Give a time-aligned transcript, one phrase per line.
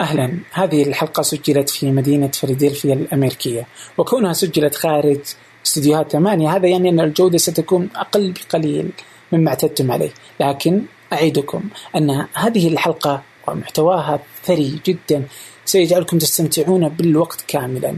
[0.00, 0.38] أهلا.
[0.52, 3.66] هذه الحلقة سجلت في مدينة فيلادلفيا الأمريكية
[3.98, 5.18] وكونها سجلت خارج
[5.66, 8.90] استديوهات ثمانية هذا يعني أن الجودة ستكون أقل بقليل
[9.32, 10.10] مما اعتدتم عليه.
[10.40, 10.82] لكن
[11.12, 11.62] أعيدكم
[11.96, 15.24] أن هذه الحلقة ومحتواها ثري جدا.
[15.64, 17.96] سيجعلكم تستمتعون بالوقت كاملا.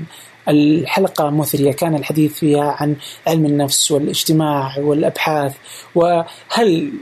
[0.49, 2.97] الحلقة مثرية كان الحديث فيها عن
[3.27, 5.55] علم النفس والاجتماع والأبحاث
[5.95, 6.93] وهل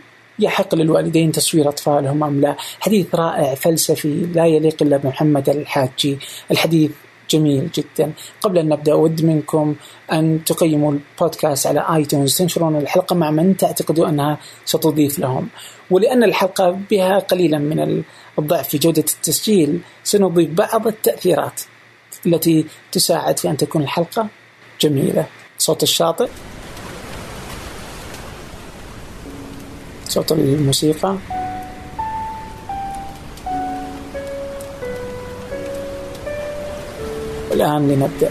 [0.41, 2.57] يحق للوالدين تصوير أطفالهم أم لا.
[2.81, 6.19] حديث رائع فلسفي لا يليق إلا بمحمد الحاجي.
[6.51, 6.91] الحديث
[7.31, 8.13] جميل جدا.
[8.43, 9.75] قبل أن نبدأ أود منكم
[10.13, 15.49] أن تقيموا البودكاست على آيتونز تنشرون الحلقة مع من تعتقدوا أنها ستضيف لهم.
[15.91, 18.03] ولأن الحلقة بها قليلا من
[18.39, 21.61] الضعف في جودة التسجيل سنضيف بعض التأثيرات
[22.27, 24.29] التي تساعد في أن تكون الحلقة
[24.81, 25.27] جميلة.
[25.59, 26.29] صوت الشاطئ.
[30.11, 31.17] صوت الموسيقى.
[37.51, 38.31] والآن لنبدأ.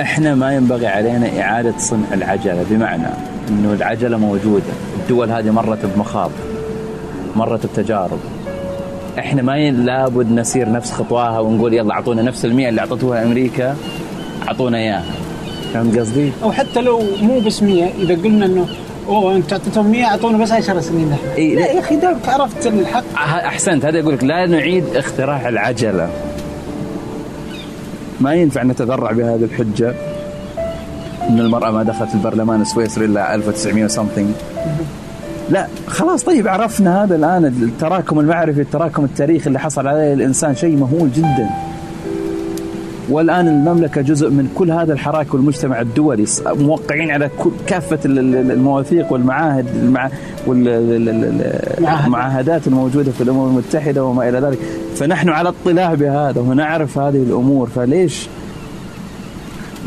[0.00, 3.08] إحنا ما ينبغي علينا إعادة صنع العجلة بمعنى
[3.48, 6.30] إنه العجلة موجودة، الدول هذه مرت بمخاض
[7.36, 8.43] مرت بتجارب.
[9.18, 13.76] إحنا ما لابد نسير نفس خطواها ونقول يلا أعطونا نفس المية اللي أعطتوها أمريكا
[14.48, 15.04] أعطونا إياها.
[15.74, 18.66] فهمت قصدي؟ أو حتى لو مو بس 100 إذا قلنا إنه
[19.08, 22.66] أوه أنت أعطيتهم 100 أعطونا بس 10 سنين إحنا إيه لا يا أخي دامك عرفت
[22.66, 23.04] الحق.
[23.16, 23.84] أحسنت.
[23.84, 26.08] هذا يقول لك لا نعيد اختراع العجلة.
[28.20, 29.94] ما ينفع نتذرع بهذه الحجة.
[31.28, 34.30] إن المرأة ما دخلت البرلمان السويسري إلا 1900 وسمثينج
[35.50, 40.76] لا خلاص طيب عرفنا هذا الآن التراكم المعرفي التراكم التاريخي اللي حصل عليه الإنسان شيء
[40.76, 41.48] مهول جدا.
[43.10, 47.30] والآن المملكة جزء من كل هذا الحراك والمجتمع الدولي موقعين على
[47.66, 49.66] كافة المواثيق والمعاهد
[50.46, 54.58] والمعاهدات الموجودة في الأمم المتحدة وما إلى ذلك.
[54.96, 58.28] فنحن على اطلاع بهذا ونعرف هذه الأمور فليش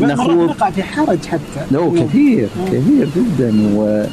[0.02, 1.66] نخوض؟ نقع في حرج حتى.
[1.72, 4.04] لو كثير كثير جدا و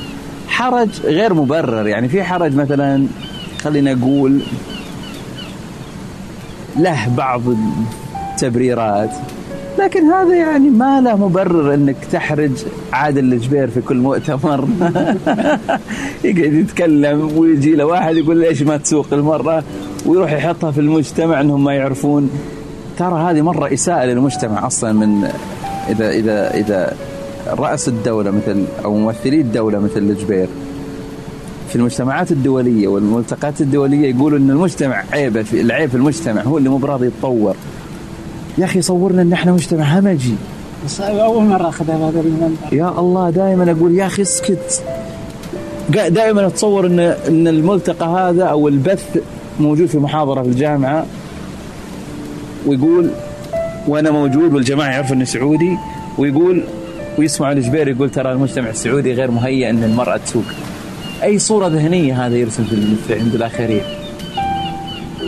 [0.54, 1.86] حرج غير مبرر.
[1.86, 3.06] يعني في حرج مثلا
[3.62, 4.40] خلينا نقول
[6.76, 7.42] له بعض
[8.32, 9.10] التبريرات
[9.78, 12.50] لكن هذا يعني ما له مبرر إنك تحرج
[12.92, 14.68] عادل الجبير في كل مؤتمر.
[16.24, 19.64] يقعد يتكلم ويجي له واحد يقول ليش ما تسوق المرة؟
[20.06, 22.30] ويروح يحطها في المجتمع إنهم ما يعرفون.
[22.98, 25.24] ترى هذه مرة إساءة للمجتمع أصلا من
[25.88, 26.96] إذا إذا إذا
[27.46, 30.48] رأس الدولة مثل أو ممثلي الدولة مثل الجبير
[31.68, 36.68] في المجتمعات الدولية والملتقيات الدولية يقولوا أن المجتمع عيبه في العيب في المجتمع هو اللي
[36.68, 37.56] مو براضي يتطور.
[38.58, 40.34] يا أخي صورنا أن إحنا مجتمع همجي.
[40.84, 44.82] بس أول مرة أخذ هذا المنبر يا الله دائما أقول يا أخي اسكت.
[45.88, 49.18] دائما أتصور أن أن الملتقى هذا أو البث
[49.60, 51.06] موجود في محاضرة في الجامعة
[52.66, 53.10] ويقول
[53.88, 55.76] وأنا موجود والجماعة يعرفوا أني سعودي
[56.18, 56.64] ويقول
[57.18, 60.44] ويسمع الجبير يقول ترى المجتمع السعودي غير مهيئ إن المرأة تسوق.
[61.22, 62.64] أي صورة ذهنية هذا يرسم
[63.08, 63.82] في عند الآخرين.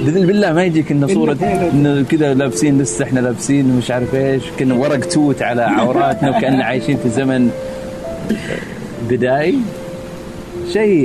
[0.05, 1.39] بإذن بالله ما يجيك انه صورة
[1.73, 6.65] انه كذا لابسين لسه إحنا لابسين مش عارف إيش كنا ورق توت على عوراتنا وكأننا
[6.65, 7.51] عايشين في زمن
[9.11, 9.59] بدائي.
[10.73, 11.05] شيء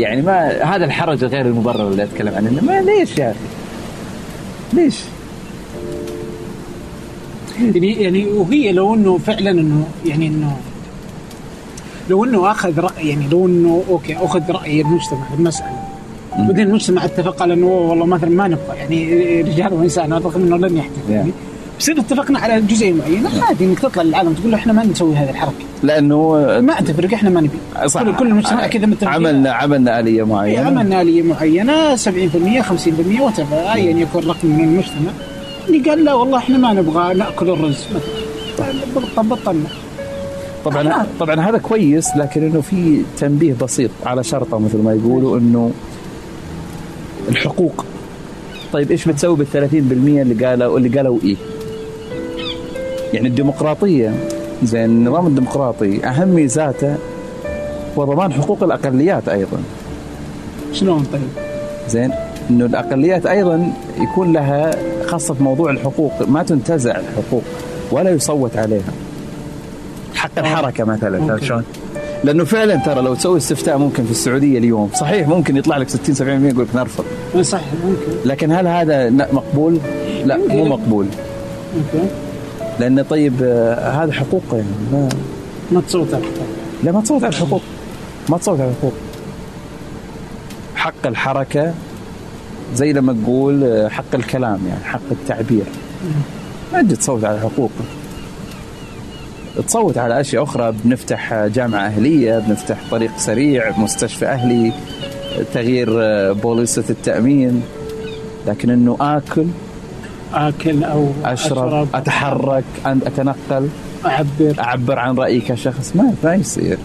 [0.00, 3.38] يعني ما هذا الحرج غير المبرر اللي أتكلم عنه ما ليش يا أخي؟
[4.72, 5.00] ليش؟
[7.60, 10.56] يعني يعني وهي لو إنه فعلا انه يعني إنه
[12.10, 15.82] لو إنه أخذ راي يعني لو إنه أوكي أخذ رأي المجتمع في المساله
[16.38, 20.76] بعدين المجتمع اتفق على إنه والله مثلا ما نبغى يعني رجال وإنسان رغم إنه لن
[20.76, 21.30] يحتفل يعني
[21.80, 25.16] بس إذا اتفقنا على جزئيه معينة عادي إنك تطلع للعالم تقول له إحنا ما نسوي
[25.16, 25.64] هذه الحركة.
[25.82, 27.58] لأنه ما تفرق إحنا ما نبي.
[27.86, 28.02] صح.
[28.02, 30.60] كل, كل المجتمع كذا متفق عملنا عملنا آلية معينة.
[30.60, 35.10] إيه، عملنا آلية معينة 70% 50% وات ايا يكون رقم من المجتمع.
[35.68, 37.86] اللي قال لا والله إحنا ما نبغى نأكل الرز
[39.16, 39.66] بطلنا
[40.64, 45.70] طبعا طبعا هذا كويس لكن إنه في تنبيه بسيط على شرطة مثل ما يقولوا إنه
[47.28, 47.84] الحقوق
[48.72, 51.36] طيب إيش بتسوي بال 30% اللي قالوا اللي قالوا إيه؟
[53.12, 54.14] يعني الديمقراطية
[54.62, 56.96] زين النظام الديمقراطي أهم ميزاته
[57.98, 59.58] هو ضمان حقوق الأقليات أيضا.
[60.72, 61.44] شلون طيب؟
[61.88, 62.10] زين
[62.50, 64.70] إنه الأقليات أيضا يكون لها
[65.06, 67.42] خاصة في موضوع الحقوق ما تنتزع الحقوق
[67.90, 68.92] ولا يصوت عليها.
[70.14, 70.40] حق آه.
[70.40, 71.64] الحركة مثلا شلون؟
[72.24, 74.90] لأنه فعلا ترى لو تسوي استفتاء ممكن في السعودية اليوم.
[74.94, 77.04] صحيح ممكن يطلع لك 60 70% يقول لك نرفض.
[77.42, 78.28] صح ممكن.
[78.28, 79.78] لكن هل هذا مقبول؟
[80.24, 81.06] لا مو مقبول.
[81.76, 82.06] ممكن.
[82.80, 85.08] لأن طيب آه، هذا حقوق يعني ما
[85.72, 86.46] ما تصوت على الحقوق.
[86.84, 87.62] لا ما تصوت على الحقوق.
[88.28, 88.92] ما تصوت على الحقوق.
[90.74, 91.74] حق الحركة
[92.74, 95.64] زي لما تقول آه، حق الكلام يعني حق التعبير.
[96.72, 97.70] ما تجي تصوت على حقوق.
[99.66, 100.74] تصوت على أشياء أخرى.
[100.84, 104.72] بنفتح جامعة أهلية بنفتح طريق سريع مستشفى أهلي
[105.54, 107.62] تغيير آه، بوليصة التأمين.
[108.46, 109.46] لكن إنه آكل
[110.34, 113.68] آكل أو أشرب أتحرك أن- أتنقل
[114.06, 114.54] أعبر.
[114.58, 115.92] أعبر عن رأيي كشخص.
[115.96, 116.78] ما ما يصير.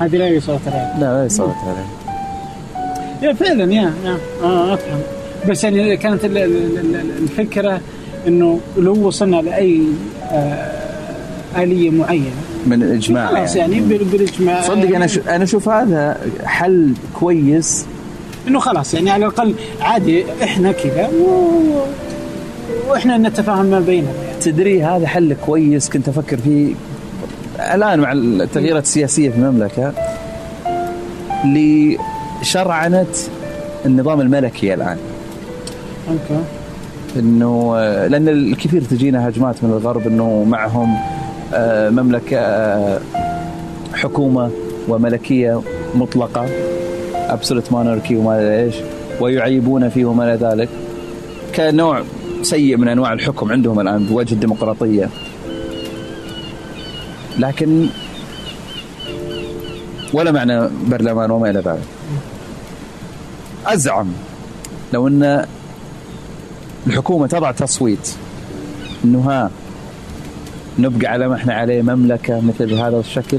[0.00, 0.96] هذه لا يصوت عليها.
[1.00, 2.07] لا لا يصوت عليه
[3.22, 4.18] يا فعلا يا يا.
[4.42, 4.98] آه أفهم.
[5.48, 7.80] بس يعني كانت ال- ال- ال- الفكرة
[8.28, 9.82] إنه لو وصلنا لأي
[10.32, 10.72] آه
[11.56, 12.30] آلية معينة.
[12.66, 14.60] من الإجماع خلاص يعني بال- بالإجماع.
[14.62, 17.86] صدق أنا شو أنا أشوف هذا حل كويس.
[18.48, 21.28] إنه خلاص يعني على الأقل عادي إحنا كذا و...
[22.90, 24.10] وإحنا نتفاهم ما بيننا.
[24.10, 26.74] يعني تدري هذا حل كويس كنت أفكر فيه
[27.74, 29.92] الآن مع التغييرات السياسية في المملكة
[32.42, 33.06] لشرعنه
[33.86, 34.96] النظام الملكي الآن.
[36.10, 36.42] أوكي.
[37.16, 40.96] إنه آه، لأن الكثير تجينا هجمات من الغرب إنه معهم
[41.54, 43.00] آه، مملكة آه،
[43.94, 44.50] حكومة
[44.88, 45.60] وملكية
[45.94, 46.46] مطلقة
[47.14, 48.74] ابسولوت موناركي وما إيش
[49.20, 50.68] ويعيبون فيه وما إلى ذلك.
[51.54, 52.02] كنوع
[52.42, 55.08] سيء من أنواع الحكم عندهم الآن بوجه الديمقراطية.
[57.38, 57.86] لكن
[60.12, 61.82] ولا معنى برلمان وما إلى ذلك.
[63.68, 64.06] أزعم.
[64.92, 65.44] لو إن
[66.86, 68.14] الحكومة تضع تصويت
[69.04, 69.50] إنه ها
[70.78, 73.38] نبقى على ما إحنا عليه مملكة مثل هذا الشكل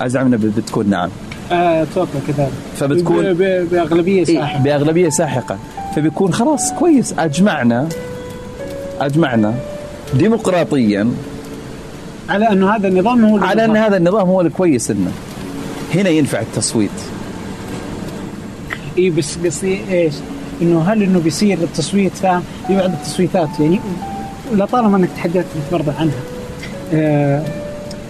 [0.00, 1.10] أزعم إنه بتكون نعم.
[1.52, 2.50] آه، أتوقع كذلك.
[2.76, 3.32] فبتكون-
[3.64, 4.62] بأغلبية إيه ساحقة.
[4.62, 5.58] بأغلبية ساحقة.
[5.96, 7.88] فبيكون خلاص كويس أجمعنا
[9.00, 9.54] أجمعنا
[10.14, 11.10] ديمقراطيا
[12.28, 13.76] على انه هذا النظام هو على أن.
[13.76, 15.10] هذا النظام هو الكويس إنه.
[15.94, 16.90] هنا ينفع التصويت.
[18.98, 20.14] اي بس قصدي إيش؟
[20.62, 23.80] إنه هل إنه بيصير التصويت فاهم؟ في بعض التصويتات يعني
[24.54, 26.20] لطالما إنك تحدثت برضه عنها.
[26.94, 27.42] آه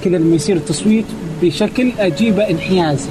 [0.05, 1.05] كذا لما يصير التصويت
[1.43, 3.09] بشكل اجيبه انحيازي،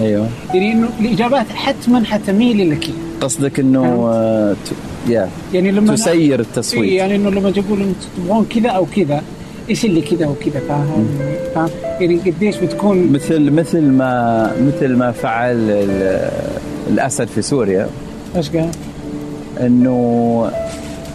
[0.00, 2.88] أيوه يعني إنه الإجابات حتما حتميل لك
[3.20, 7.92] قصدك إنه آه، ت- يا يعني لما أنا- تسير إيه التصويت يعني إنه لما تقول
[8.16, 9.22] تبغون كذا أو كذا
[9.70, 11.08] إيش اللي كذا وكذا فاهم؟
[11.54, 11.68] فاهم؟
[12.00, 15.56] يعني قديش بتكون مثل مثل ما مثل ما فعل
[16.88, 17.88] الأسد في سوريا.
[18.36, 18.70] إيش قال؟
[19.60, 20.50] إنه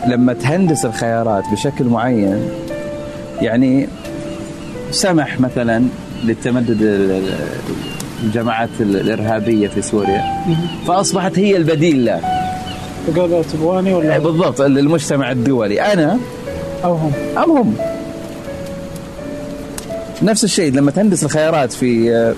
[0.08, 2.50] لما تهندس الخيارات بشكل معين
[3.42, 3.88] يعني
[4.92, 5.84] سمح مثلا
[6.24, 7.34] للتمدد ال- ال-
[8.24, 10.24] الجماعات ال- الإرهابية في سوريا.
[10.88, 12.20] فأصبحت هي البديل له.
[13.16, 15.82] تقول تبغاني ولا؟ بالضبط المجتمع الدولي.
[15.82, 16.18] أنا؟
[16.84, 17.76] أو هم؟ ام هم.
[20.22, 22.34] نفس الشيء لما تهندس الخيارات في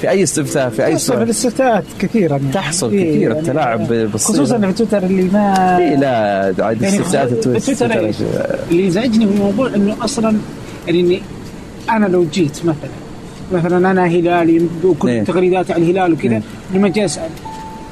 [0.00, 2.52] في أي استفتاء في أي تحصل سؤال الاستفتاءات كثيرا يعني.
[2.52, 4.36] تحصل إيه كثير يعني التلاعب بالصيغة.
[4.36, 8.12] خصوصا في تويتر اللي ما إيه لا عاد يعني استفتاءات في تويتر؟
[8.70, 10.36] اللي يزعجني من الموضوع إنه أصلا
[10.86, 11.22] يعني إني
[11.90, 12.90] أنا لو جيت مثلا
[13.52, 15.24] مثلا أنا هلالي وكل إيه.
[15.24, 16.42] تغريداتي على الهلال وكذا إيه.
[16.74, 17.28] لما أجي أسأل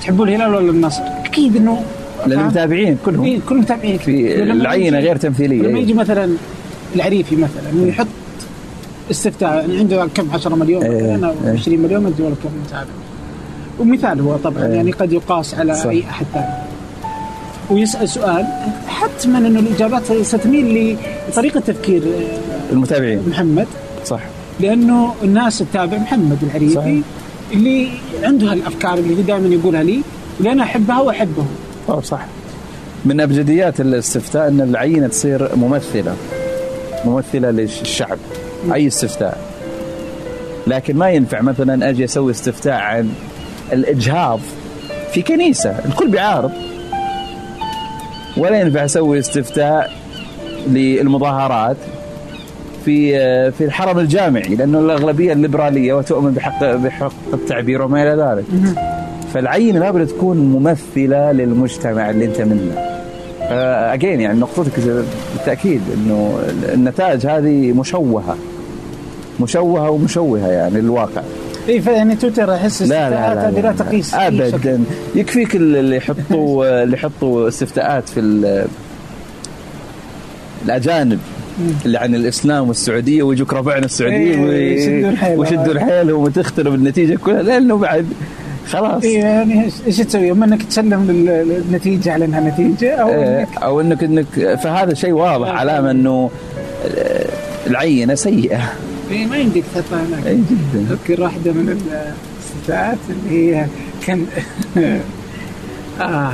[0.01, 1.83] تحبوا الهلال ولا النصر؟ أكيد إنه
[2.27, 5.83] للمتابعين كلهم إيه كلهم متابعين في العينة غير تمثيلية لما إيه.
[5.83, 6.31] يجي مثلا
[6.97, 8.07] العريفي مثلا إنه يحط
[9.11, 11.53] استفتاء يعني عنده كم؟ 10 مليون؟ إيه، مثلا أو إيه.
[11.53, 12.91] 20 مليون ما أدري والله كم متابع.
[13.81, 14.73] ومثال هو طبعا إيه.
[14.75, 15.87] يعني قد يقاس على صح.
[15.87, 16.47] أي أحد ثاني.
[17.71, 18.47] ويسأل سؤال
[18.89, 20.97] حتما إنه الإجابات ستميل
[21.29, 23.23] لطريقة تفكير آه، المتابعين.
[23.29, 23.67] محمد.
[24.05, 24.21] صح.
[24.61, 27.03] لأنه الناس تتابع محمد العريفي صحيح.
[27.53, 27.89] اللي
[28.23, 30.01] عنده هالأفكار اللي دائما يقولها لي
[30.39, 31.45] اللي أنا أحبها وأحبه.
[31.89, 32.27] أوه صح.
[33.05, 36.15] من أبجديات الاستفتاء إن العينة تصير ممثلة.
[37.05, 38.19] ممثلة للشعب.
[38.75, 39.39] أي استفتاء.
[40.67, 43.11] لكن ما ينفع مثلا أجي أسوي استفتاء عن
[43.73, 44.41] الإجهاض
[45.13, 45.77] في كنيسة.
[45.87, 46.53] الكل بيعارض
[48.37, 49.93] ولا ينفع أسوي استفتاء
[50.67, 51.77] للمظاهرات
[52.85, 53.13] في
[53.51, 58.45] في الحرم الجامعي لأنه الأغلبية الليبرالية وتؤمن بحق بحق التعبير وما إلى ذلك.
[59.35, 62.73] فالعينه لابد تكون ممثلة للمجتمع اللي أنت منه.
[63.95, 64.73] اجين يعني نقطتك
[65.35, 66.39] بالتأكيد إنه
[66.75, 68.37] النتائج هذه مشوهة.
[69.41, 71.23] مشوهة ومشوهة يعني للواقع
[71.69, 74.15] اي يعني تويتر أحس لا لا لا, لا, لا تقيس.
[74.15, 74.81] ابدا
[75.15, 78.67] يكفيك اللي يحطوا اللي يحطوا استفتاءات في ال-
[80.65, 81.19] الأجانب
[81.87, 85.39] اللي عن الإسلام والسعودية ويجوك ربعنا السعودية إيه،.
[85.39, 88.07] ويشدوا حيلهم وتخترب النتيجة كلها لأنه بعد
[88.67, 91.07] خلاص إيه يعني إيش تسوي؟ اما إنك تسلم
[91.69, 95.53] النتيجه على إنها نتيجة أو إيه، انك أو انك انك فهذا شيء واضح آه.
[95.53, 96.31] علامه إنه
[97.67, 98.73] العينة سيئة
[99.11, 100.87] إيه ما يمديك تحطها هناك أي جدا.
[100.91, 103.67] اذكر واحدة من الاستفتاءات اللي هي
[104.07, 104.27] كان
[106.01, 106.33] آه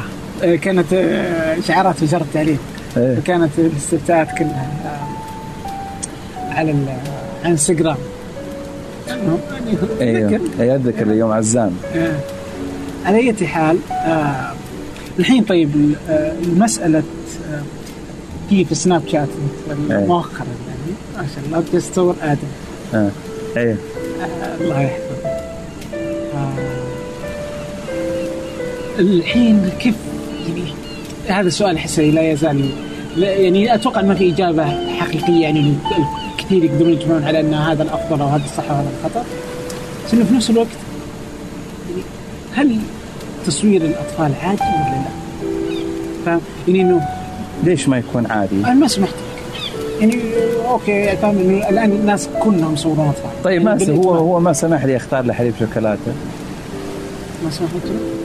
[0.63, 2.59] كانت آه، شعارات وزاره التعليم
[2.97, 3.19] إيه.
[3.25, 6.89] كانت الاستفتاءات كلها آه، على ال-
[7.45, 7.97] عن انستغرام
[9.11, 9.39] المهم،
[10.01, 10.31] يعني أيوه.
[10.31, 11.73] ذكر اي أتذكر اليوم عزام.
[11.95, 12.13] آه،
[13.05, 14.53] على أي حال آه،
[15.19, 16.99] الحين طيب آه، المسألة
[17.53, 17.63] آه،
[18.51, 19.29] في في سناب شات
[19.91, 19.97] إيه.
[19.99, 22.39] مؤخرا يعني ما شاء الله بتصور آدم.
[22.95, 23.11] آه.
[23.57, 23.77] إيه
[24.61, 25.29] الله يحفظه
[26.35, 26.55] آه،
[28.99, 29.95] الحين كيف
[30.49, 30.73] يعني
[31.29, 32.71] هذا السؤال احسه لا يزال
[33.17, 34.65] لا يعني أتوقع ما في إجابة
[34.99, 35.75] حقيقية يعني
[36.39, 39.25] كثير يقدرون يجمعون على أن هذا الأفضل أو هذا الصح وهذا الخطأ
[40.07, 40.69] بس إنه في نفس الوقت
[41.91, 42.03] يعني
[42.55, 42.79] هل
[43.47, 45.05] تصوير الأطفال عادي ولا لا؟
[46.27, 47.09] فاهم؟ يعني إنه
[47.65, 49.15] ليش ما يكون عادي؟ أنا ما سمحت
[50.11, 50.23] يعني
[50.71, 54.15] أوكي فاهم إنه الآن الناس كلهم يصورون اطفال طيب يعني ما س- هو.
[54.15, 56.13] هو ما سمح لي أختار له حليب شوكولاتة.
[57.45, 57.73] ما سمحت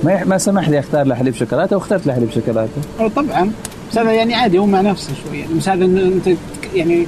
[0.04, 2.72] ما ما سمح لي أختار له حليب شوكولاتة واخترت له حليب شوكولاتة.
[3.16, 3.52] طبعا
[3.92, 6.30] بس هذا يعني عادي هو مع نفسه شوي يعني بس هذا أنت
[6.76, 7.06] يعني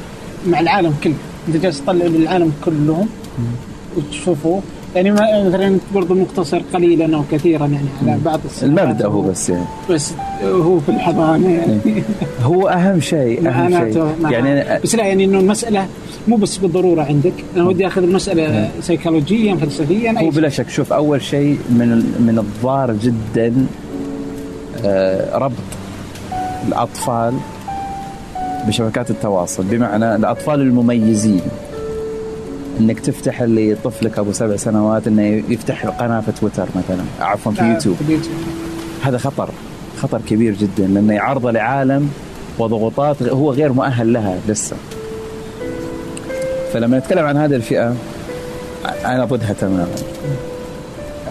[0.47, 1.13] مع العالم كله.
[1.47, 3.07] أنت جالس تطلع للعالم كلهم
[3.97, 4.61] وتشوفه.
[4.95, 9.49] يعني ما- مثلا برضه مقتصر قليلا أو كثيرا يعني على بعض السنوات المبدأ هو بس
[9.49, 9.65] يعني.
[9.89, 12.03] بس هو في الحضانة يعني.
[12.43, 14.05] هو أهم شيء أهم شيء.
[14.29, 15.85] يعني بس لا يعني إنه المسألة
[16.27, 17.33] مو بس بالضرورة عندك.
[17.55, 20.69] أنا ودي أخذ المسألة سيكولوجيا فلسفيا هو بلا شك.
[20.69, 21.87] شوف أول شيء من
[22.19, 23.65] من الضار جدا
[24.85, 25.53] آه، ربط
[26.67, 27.33] الأطفال
[28.67, 29.63] بشبكات التواصل.
[29.63, 31.41] بمعنى الأطفال المميزين.
[32.79, 37.73] إنك تفتح لطفلك أبو سبع سنوات إنه يفتح قناة في تويتر مثلا عفوا في آه،
[37.73, 37.95] يوتيوب.
[39.03, 39.49] هذا خطر
[39.97, 42.09] خطر كبير جدا لأنه يعرضه لعالم
[42.59, 44.75] وضغوطات هو غير مؤهل لها لسه.
[46.73, 47.95] فلما نتكلم عن هذه الفئة
[49.05, 49.87] أنا ضدها تماما.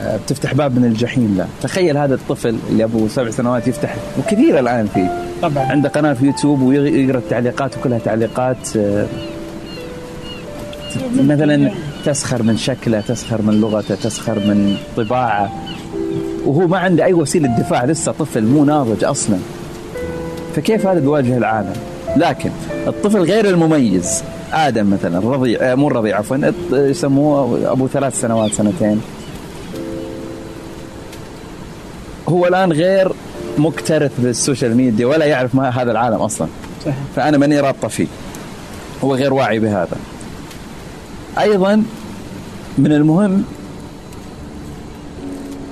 [0.00, 4.58] آه، بتفتح باب من الجحيم له تخيل هذا الطفل اللي أبو سبع سنوات يفتح وكثير
[4.58, 5.64] الآن فيه طبعا.
[5.64, 9.06] عنده قناة في يوتيوب ويقرا التعليقات وكلها تعليقات آه،
[11.14, 11.70] مثلا
[12.04, 15.52] تسخر من شكله تسخر من لغته تسخر من طباعه.
[16.44, 19.36] وهو ما عنده أي وسيلة دفاع لسه طفل مو ناضج أصلا.
[20.56, 21.72] فكيف هذا بيواجه العالم؟
[22.16, 22.50] لكن
[22.86, 24.22] الطفل غير المميز.
[24.52, 29.00] آدم مثلا الرضيع آه، مو الرضيع عفوا يسموه أبو ثلاث سنوات سنتين.
[32.28, 33.12] هو الآن غير
[33.58, 36.48] مكترث بالسوشيال ميديا ولا يعرف ما هذا العالم أصلا.
[36.84, 36.94] صحيح.
[37.16, 38.06] فأنا ماني رابطة فيه.
[39.04, 39.96] هو غير واعي بهذا.
[41.40, 41.82] أيضا
[42.78, 43.44] من المهم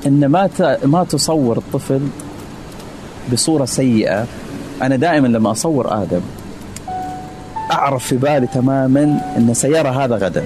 [0.06, 0.50] إن ما
[0.84, 2.00] ما تصور الطفل
[3.32, 4.26] بصورة سيئة.
[4.82, 6.20] أنا دائما لما أصور آدم
[7.72, 10.44] أعرف في بالي تماما ان سيرى هذا غدا.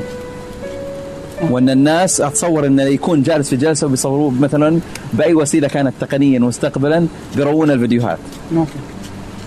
[1.51, 4.81] وإن الناس أتصور إنه يكون جالس في جلسة وبيصوروه مثلا
[5.13, 8.19] بأي وسيلة كانت تقنيا مستقبلا بيروون الفيديوهات.
[8.53, 8.71] ممكن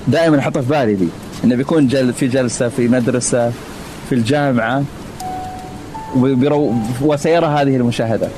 [0.08, 1.08] دائما احطها في بالي دي
[1.44, 3.52] إنه بيكون جل في جلسة في مدرسة
[4.10, 4.84] في الجامعة.
[7.02, 8.30] وسيرى هذه المشاهدات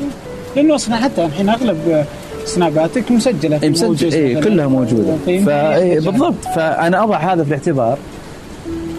[0.55, 2.05] لأنه أصلا حتى الحين أغلب
[2.45, 3.57] سناباتك مسجلة.
[3.57, 4.43] في مسجل موجز اي مثلاً.
[4.49, 5.15] كلها موجودة.
[5.45, 6.45] فا إيه بالضبط.
[6.55, 7.97] فأنا أضع هذا في الاعتبار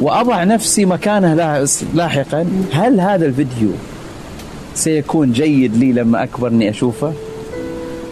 [0.00, 2.46] وأضع نفسي مكانه لا- لاحقا.
[2.72, 3.70] هل هذا الفيديو
[4.74, 7.12] سيكون جيد لي لما أكبر إني أشوفه؟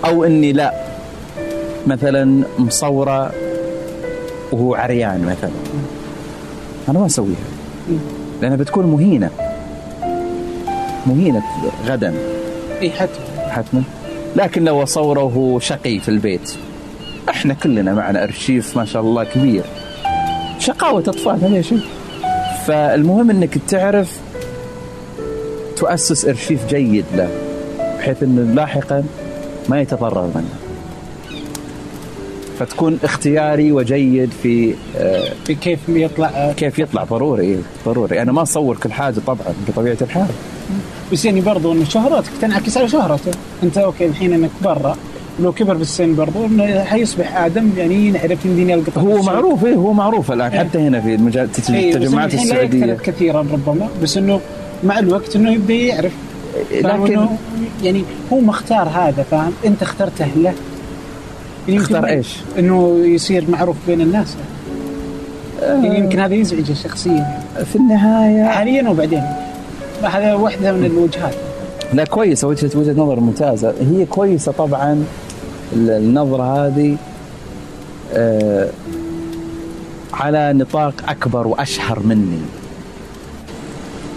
[0.04, 0.73] أو إني لا؟
[1.87, 3.32] مثلا مصورة
[4.52, 5.50] وهو عريان مثلا.
[6.88, 7.37] أنا ما أسويها.
[8.42, 9.30] لأنها بتكون مهينة.
[11.07, 11.43] مهينة
[11.87, 12.15] غدا.
[12.83, 13.83] اي حتى حتما.
[14.37, 16.53] لكن لو اصوره وهو شقي في البيت.
[17.29, 19.63] إحنا كلنا معنا أرشيف ما شاء الله كبير.
[20.59, 21.81] شقاوة أطفال هذا شيء
[22.67, 24.21] فالمهم إنك تعرف
[25.77, 27.29] تؤسس أرشيف جيد له
[27.99, 29.05] بحيث إنه لاحقا
[29.69, 30.55] ما يتضرر منه.
[32.59, 36.53] فتكون اختياري وجيد في آه، في كيف يطلع.
[36.57, 37.05] كيف يطلع.
[37.05, 38.23] ضروري ضروري.
[38.23, 40.29] أنا ما أصور كل حاجة طبعا بطبيعة الحال.
[41.13, 43.31] بس يعني برضو إنه شهرتك تنعكس على شهرته
[43.63, 44.97] أنت أوكي الحين إنك برا
[45.41, 49.27] لو كبر بالسن برضو إنه حيصبح آدم يعني نعرف يمديني القطه هو بالسوق.
[49.33, 50.59] معروف إيه هو معروف الآن إيه.
[50.59, 52.95] حتى هنا في إيه، بس التجمعات لا السعودية.
[52.95, 54.41] كثيرا ربما بس إنه
[54.85, 56.13] مع الوقت إنه يبدأ يعرف.
[56.83, 57.27] فاهم لكن
[57.83, 60.55] يعني هو ما اختار هذا فاهم؟ أنت اخترته له.
[61.69, 64.37] يعني اختار إيش؟ إنه يصير معروف بين الناس.
[65.63, 67.43] يعني يمكن هذا يزعجه شخصيا.
[67.73, 69.23] في النهاية حاليا وبعدين.
[70.03, 71.35] هذا واحدة من الوجهات.
[71.93, 73.75] لا كويسة وجهه وجهة نظر ممتازة.
[73.81, 75.05] هي كويسة طبعا
[75.73, 76.97] ال- النظرة هذه
[78.15, 78.69] آه
[80.12, 82.38] على نطاق أكبر وأشهر مني.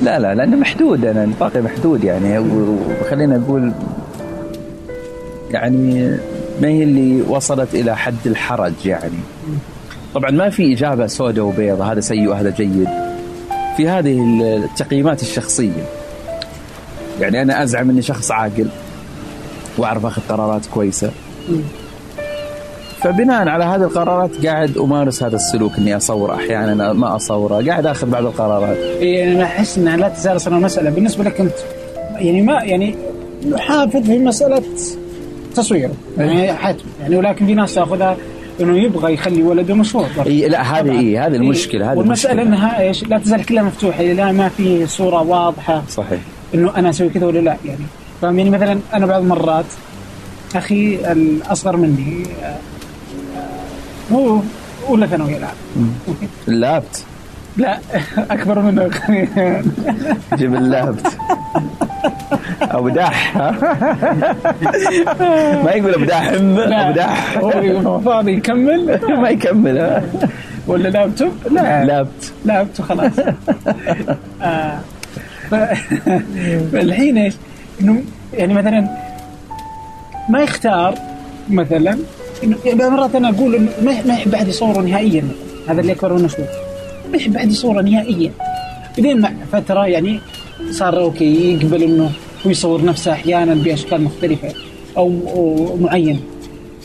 [0.03, 2.39] لا لا لأنه محدود أنا نطاقي محدود يعني.
[3.01, 3.71] وخلينا نقول
[5.51, 6.17] يعني
[6.62, 9.19] ما هي اللي وصلت إلى حد الحرج يعني.
[10.15, 12.88] طبعا ما في إجابة سوداء وبيضاء هذا سيء وهذا جيد.
[13.79, 14.21] في هذه
[14.63, 15.83] التقييمات الشخصية.
[17.21, 18.67] يعني أنا أزعم إني شخص عاقل
[19.77, 21.12] وأعرف أخذ قرارات كويسة.
[23.01, 28.09] فبناء على هذه القرارات قاعد أمارس هذا السلوك إني أصور أحيانا ما أصوره قاعد آخذ
[28.09, 28.77] بعض القرارات.
[28.77, 30.89] يعني أنا أحس إنها لا تزال أصلا المسألة.
[30.89, 31.55] بالنسبة لك أنت
[32.15, 32.95] يعني ما يعني
[33.45, 34.63] محافظ في مسألة
[35.55, 36.86] تصويره يعني حتم.
[37.01, 38.17] يعني ولكن في ناس تاخذها
[38.61, 43.03] إنه يبغى يخلي ولده مشهور إي لا هذه إي هذه المشكلة هذه والمسألة إنها إيش؟
[43.03, 46.19] لا تزال كلها مفتوحة لا ما في صورة واضحة صحيح.
[46.53, 47.85] إنه أنا أسوي كذا ولا لا يعني.
[48.21, 49.65] فاهم؟ يعني مثلا أنا بعض المرات
[50.55, 52.23] أخي الأصغر مني
[54.11, 54.39] هو
[54.89, 55.53] اولى ثانوي الآن.
[56.47, 57.05] اللابت
[57.57, 57.79] لا
[58.31, 58.89] أكبر منه.
[60.35, 61.07] جيب اللابت
[62.61, 63.37] أبو داح.
[65.63, 66.27] ما يقول أبو داح.
[66.33, 67.37] أبو داح.
[67.37, 70.01] هو فاضي يكمل؟ ما يكمل.
[70.67, 71.85] ولا لابتوب؟ لا.
[71.85, 72.33] لابت.
[72.45, 73.11] لابت خلاص.
[74.41, 74.79] آه.
[76.71, 77.33] فالحين إيش؟
[77.81, 78.89] إنه يعني مثلا
[80.29, 80.95] ما يختار
[81.49, 81.97] مثلا
[82.43, 85.23] إنه يعني مرات أنا أقول إنه ما يحب أحد يصوره نهائيا.
[85.69, 86.45] هذا اللي اكبر منه شوي
[87.11, 88.31] ما يحب أحد يصوره نهائيا.
[88.97, 90.19] بعدين مع فترة يعني
[90.71, 92.11] صار أوكي يقبل إنه
[92.46, 94.53] هو يصور نفسه أحيانا بأشكال مختلفة
[94.98, 96.19] أو, أو معينه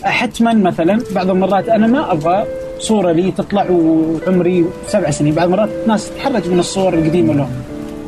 [0.02, 2.44] حتما مثلا بعض المرات أنا ما أبغى
[2.78, 5.34] صورة لي تطلع وعمري سبع سنين.
[5.34, 7.50] بعض المرات ناس تتحرج من الصور القديمة لهم.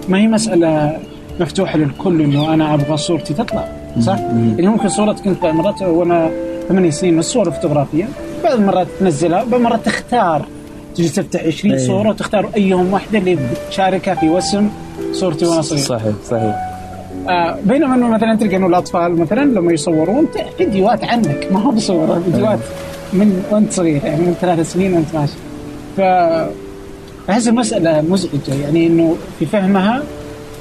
[0.08, 0.98] ما هي مسألة
[1.40, 3.68] مفتوحة للكل إنه أنا أبغى صورتي تطلع
[4.00, 6.30] صح؟ يعني ممكن صورتك أنت مرات وأنا
[6.68, 8.08] ثمانية سنين من الصور الفوتوغرافية.
[8.44, 10.44] بعض المرات تنزلها بعض المرات تختار.
[10.94, 11.86] تجي تفتح 20 أيه.
[11.86, 13.38] صورة وتختار أيهم واحدة اللي
[13.70, 14.68] تشاركها في وسم
[15.12, 15.82] صورتي وأنا صغير.
[15.82, 16.75] صحيح صحيح.
[17.28, 22.20] آه بينما إنه مثلا تلقى إنه الأطفال مثلا لما يصورون فيديوهات عنك ما هو بصور
[22.20, 22.58] فيديوهات
[23.12, 25.32] من وأنت صغير يعني من ثلاث سنين وأنت ماشي.
[25.96, 26.00] ف
[27.30, 30.02] أحس المسألة مزعجة يعني إنه في فهمها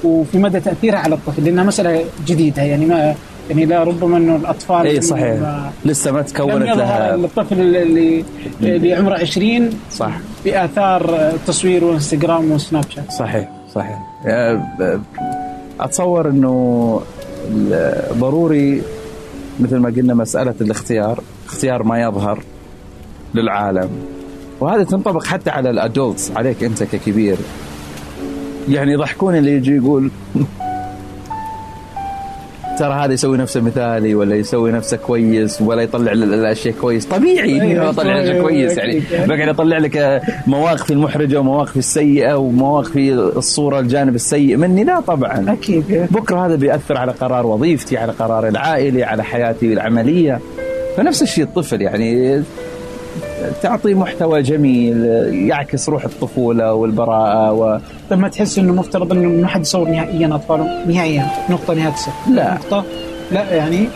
[0.03, 3.15] وفي مدى تأثيرها على الطفل لأنها مسألة جديدة يعني ما
[3.49, 5.37] يعني لا ربما إنه الأطفال إي صحيح.
[5.85, 7.15] لسه ما تكونت لها.
[7.15, 8.23] الطفل اللي
[8.61, 10.11] اللي عمره 20 صح.
[10.45, 13.11] بآثار تصوير وإنستغرام وسناب شات.
[13.11, 13.99] صحيح صحيح.
[15.79, 17.01] أتصور إنه
[18.13, 18.81] ضروري
[19.59, 22.39] مثل ما قلنا مسألة الاختيار اختيار ما يظهر
[23.35, 23.89] للعالم.
[24.59, 27.37] وهذا تنطبق حتى على الأدولتس عليك أنت ككبير.
[28.69, 30.11] يعني يضحكون اللي يجي يقول
[32.79, 37.05] ترى هذا يسوي نفسه مثالي ولا يسوي نفسه كويس ولا يطلع الأشياء كويس.
[37.05, 39.01] طبيعي انه أيوة، يطلع الأشياء كويس يعني.
[39.27, 42.97] بقعد أطلع لك مواقف المحرجة ومواقف السيئة ومواقف
[43.37, 44.83] الصورة الجانب السيء مني.
[44.83, 45.45] لا طبعا.
[45.53, 46.07] أكيد.
[46.11, 50.39] بكرة هذا بيأثر على قرار وظيفتي على قراري العائلي على حياتي العملية.
[50.97, 52.43] فنفس الشيء الطفل يعني.
[53.63, 55.05] تعطي محتوى جميل
[55.49, 57.79] يعكس روح الطفولة والبراءة و...
[58.11, 62.11] لما تحس إنه مفترض إنه ما حد يصور نهائيا أطفاله؟ نهائيا نقطة نهاية السطر.
[62.31, 62.53] لا.
[62.53, 62.83] نقطة.
[63.31, 63.87] لا يعني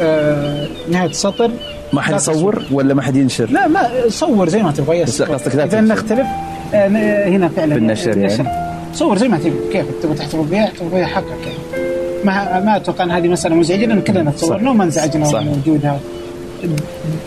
[0.00, 1.50] آه نهاية السطر.
[1.92, 5.54] ما حد يصور ولا ما حد ينشر؟ لا ما صور زي ما تبغى بس قصدك
[5.54, 6.26] لا إذا نختلف
[6.74, 7.74] آه هنا فعلا.
[7.74, 8.48] بالنشر يعني.
[8.94, 9.72] صور زي ما تبغى.
[9.72, 11.88] كيف؟ تبغى تحتفظ بها احتفظ بها حقك يعني.
[12.24, 14.60] ما ما أتوقع إن هذه مسألة مزعجة لأن كلنا نتصور.
[14.60, 15.98] لو ما انزعجنا من وجودها.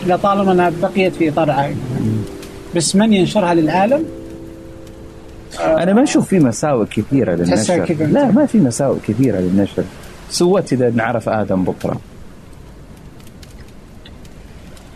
[0.06, 1.76] لطالما أنها بقيت في اطار عائلي
[2.76, 4.04] بس من ينشرها للعالم؟
[5.60, 7.96] أنا ما أشوف في مساوئ كثيرة للنشر.
[8.00, 9.84] لا ما في مساوئ كثيرة للنشر.
[10.30, 12.00] سوت إذا انعرف آدم بكرة.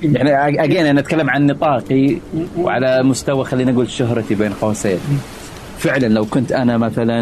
[0.03, 2.17] يعني اجين أنا أتكلم عن نطاقي
[2.59, 4.99] وعلى مستوى خلينا نقول شهرتي بين قوسين.
[5.79, 7.21] فعلا لو كنت أنا مثلا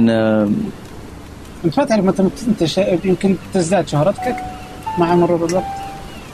[1.64, 2.22] انت ما تعرف متى
[2.62, 4.36] أنت يمكن تزداد شهرتك
[4.98, 5.83] مع مرور الوقت.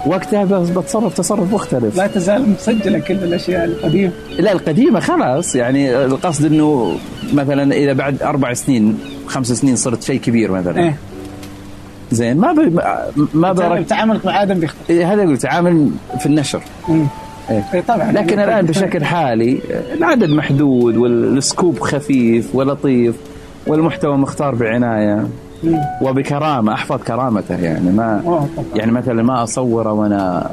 [0.07, 1.97] وقتها بتصرف تصرف مختلف.
[1.97, 4.13] لا تزال مسجلة كل الأشياء القديمة.
[4.39, 6.97] لا القديمة خلاص يعني القصد إنه
[7.33, 10.79] مثلا إذا بعد أربع سنين خمس سنين صرت شيء كبير مثلا.
[10.79, 10.97] إيه؟
[12.11, 12.81] زين ما ب...
[13.35, 16.63] ما برك تعاملك مع آدم بيختلف إيه هذا قلت تعامل في النشر.
[16.89, 17.07] إيه.
[17.75, 17.81] إيه.
[17.81, 18.13] طبعا.
[18.13, 19.61] لكن الآن بشكل حالي
[19.95, 23.15] العدد محدود والسكوب خفيف ولطيف
[23.67, 25.27] والمحتوى مختار بعناية.
[26.03, 28.23] وبكرامة أحفظ كرامته يعني ما
[28.75, 30.51] يعني مثلا ما أصوره وأنا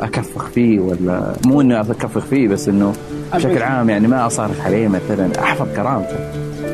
[0.00, 2.92] أكفخ فيه ولا مو إني أكفخ فيه بس إنه
[3.34, 6.16] بشكل عام يعني ما أصارخ عليه مثلا أحفظ كرامته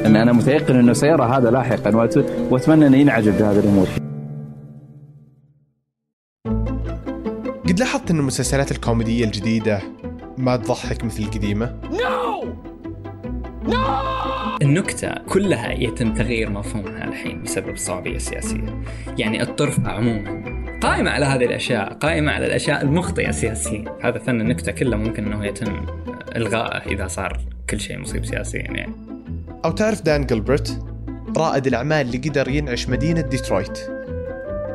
[0.06, 1.96] إن أنا متيقن إنه سيرى هذا لاحقا
[2.50, 3.86] وأتمنى إنه ينعجب بهذه الأمور
[7.68, 9.80] قد لاحظت إن المسلسلات الكوميدية الجديدة
[10.38, 12.44] ما تضحك مثل القديمة؟ No!
[13.70, 14.23] No!
[14.62, 18.82] النكتة كلها يتم تغيير مفهومها الحين بسبب الصوابية السياسية
[19.18, 20.44] يعني الطرفة عموما
[20.82, 23.84] قائمة على هذه الأشياء قائمة على الأشياء المخطئة سياسيا.
[24.02, 25.86] هذا فن النكتة كله ممكن أنه يتم
[26.36, 27.40] إلغائه إذا صار
[27.70, 28.92] كل شيء مصيب سياسيا يعني.
[29.64, 30.84] أو تعرف دان جلبرت
[31.36, 33.93] رائد الأعمال اللي قدر ينعش مدينة ديترويت.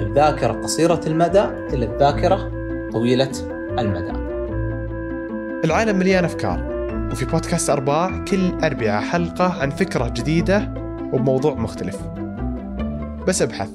[0.00, 2.50] الذاكرة قصيرة المدى إلى الذاكرة
[2.92, 3.32] طويلة
[3.78, 4.12] المدى.
[5.64, 6.76] العالم مليان أفكار
[7.12, 10.74] وفي بودكاست أرباع كل أربعة حلقة عن فكرة جديدة
[11.12, 11.96] وبموضوع مختلف.
[13.26, 13.70] بس أبحث.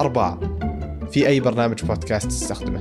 [0.00, 0.38] أرباع.
[1.10, 2.80] في أي برنامج بودكاست تستخدمه.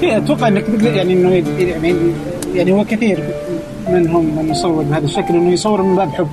[0.00, 2.12] في أتوقع إنك تقدر يعني إنه يعني
[2.54, 3.24] يعني هو كثير
[3.88, 6.28] منهم من يصور بهذا الشكل إنه يصور من باب حب.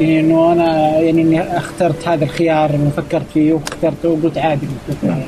[0.00, 4.66] يعني إنه أنا يعني إني اخترت هذا الخيار إنه فكرت فيه واخترته وقلت عادي.
[5.02, 5.24] يعني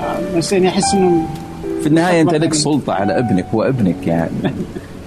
[0.00, 1.26] آه، بس يعني أحس إنه
[1.80, 4.30] في النهاية أنت لك سلطة على ابنك هو ابنك يعني.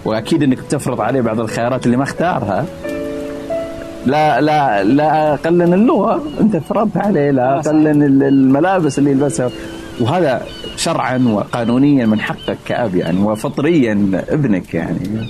[0.05, 2.65] وأكيد إنك تفرض عليه بعض الخيارات اللي ما اختارها.
[4.05, 9.49] لا لا لا أقلن اللغة أنت فرضت عليه لا أقلن الملابس اللي يلبسها.
[9.99, 15.27] وهذا شرعا وقانونيا من حقك كأب يعني وفطريا ابنك يعني.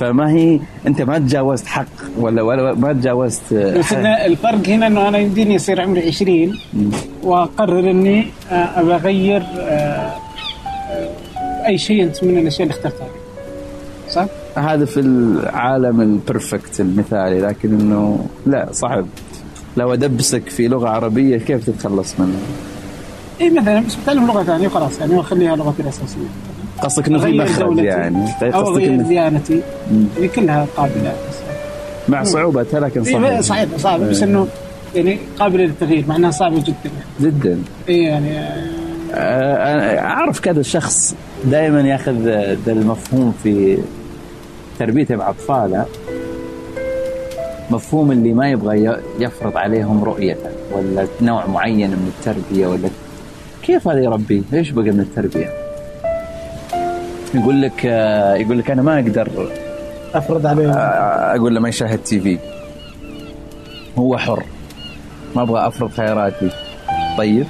[0.00, 1.86] فما هي أنت ما تجاوزت حق
[2.18, 6.58] ولا ولا ما تجاوزت بس الفرق هنا إنه أنا يمديني يصير عمري 20
[7.22, 10.12] وأقرر إني آه، أغير آه،
[10.90, 13.06] آه، أي شيء أنت من الأشياء اللي اخترتها.
[14.10, 19.06] صح؟ هذا في العالم البرفكت المثالي لكن إنه لا صعب.
[19.76, 22.40] لو أدبسك في لغة عربية كيف تتخلص منها؟
[23.40, 26.28] اي مثلا بس بتعلم لغة ثانية وخلاص يعني واخليها لغتي الاساسيه
[26.82, 29.62] قصدك إنه في مخرج يعني؟ أو اغير ديانتي
[30.16, 31.12] يعني كلها قابلة.
[32.08, 34.46] مع صعوبتها لكن صعبه إيه صعبه صعبه بس إنه
[34.94, 36.90] يعني قابلة للتغيير مع إنها صعبة جدا.
[37.20, 37.58] جدا.
[37.88, 38.38] اي يعني
[39.14, 41.14] آه، أعرف كذا شخص
[41.44, 42.12] دائما يأخذ
[42.66, 43.78] ذا المفهوم في
[44.78, 45.86] تربيته مع أطفاله.
[47.70, 52.88] مفهوم اللي ما يبغى يفرض عليهم رؤيته ولا نوع معين من التربية ولا
[53.62, 55.59] كيف هذا يربيه؟ إيش بقى من التربية؟
[57.34, 57.84] يقول لك
[58.40, 59.28] يقول لك أنا ما أقدر
[60.14, 60.72] أفرض عليه.
[61.36, 62.38] أقول له ما يشاهد تي في.
[63.98, 64.42] هو حر.
[65.36, 66.50] ما أبغى أفرض خياراتي.
[67.18, 67.46] طيب.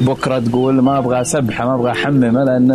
[0.00, 2.68] بكرة تقول ما أبغى اسبحه ما أبغى أحممه لأن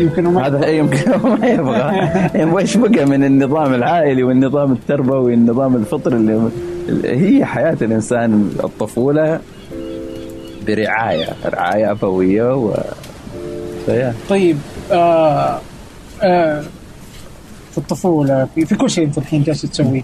[0.00, 1.78] يمكن ما هذا يمكن ما يبغى.
[2.38, 6.50] يعني إيش بقى من النظام العائلي والنظام التربوي والنظام الفطري اللي
[7.04, 9.40] هي حياة الإنسان الطفولة
[10.66, 12.74] برعاية رعاية أبوية و
[14.28, 14.56] طيب.
[14.92, 15.60] آه
[16.22, 16.62] آه
[17.72, 20.02] في الطفولة في, في كل شيء أنت الحين جالس تسويه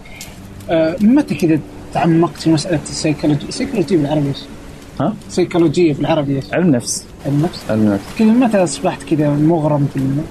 [0.70, 1.61] آه متى كذا
[1.94, 4.42] تعمقت في مسألة ال psychology ال psychology بالعربي إيش؟
[5.01, 9.88] ها؟ سيكولوجيه بالعربي إيش؟ علم نفس علم نفس؟ علم نفس كذا متى أصبحت كذا مغرم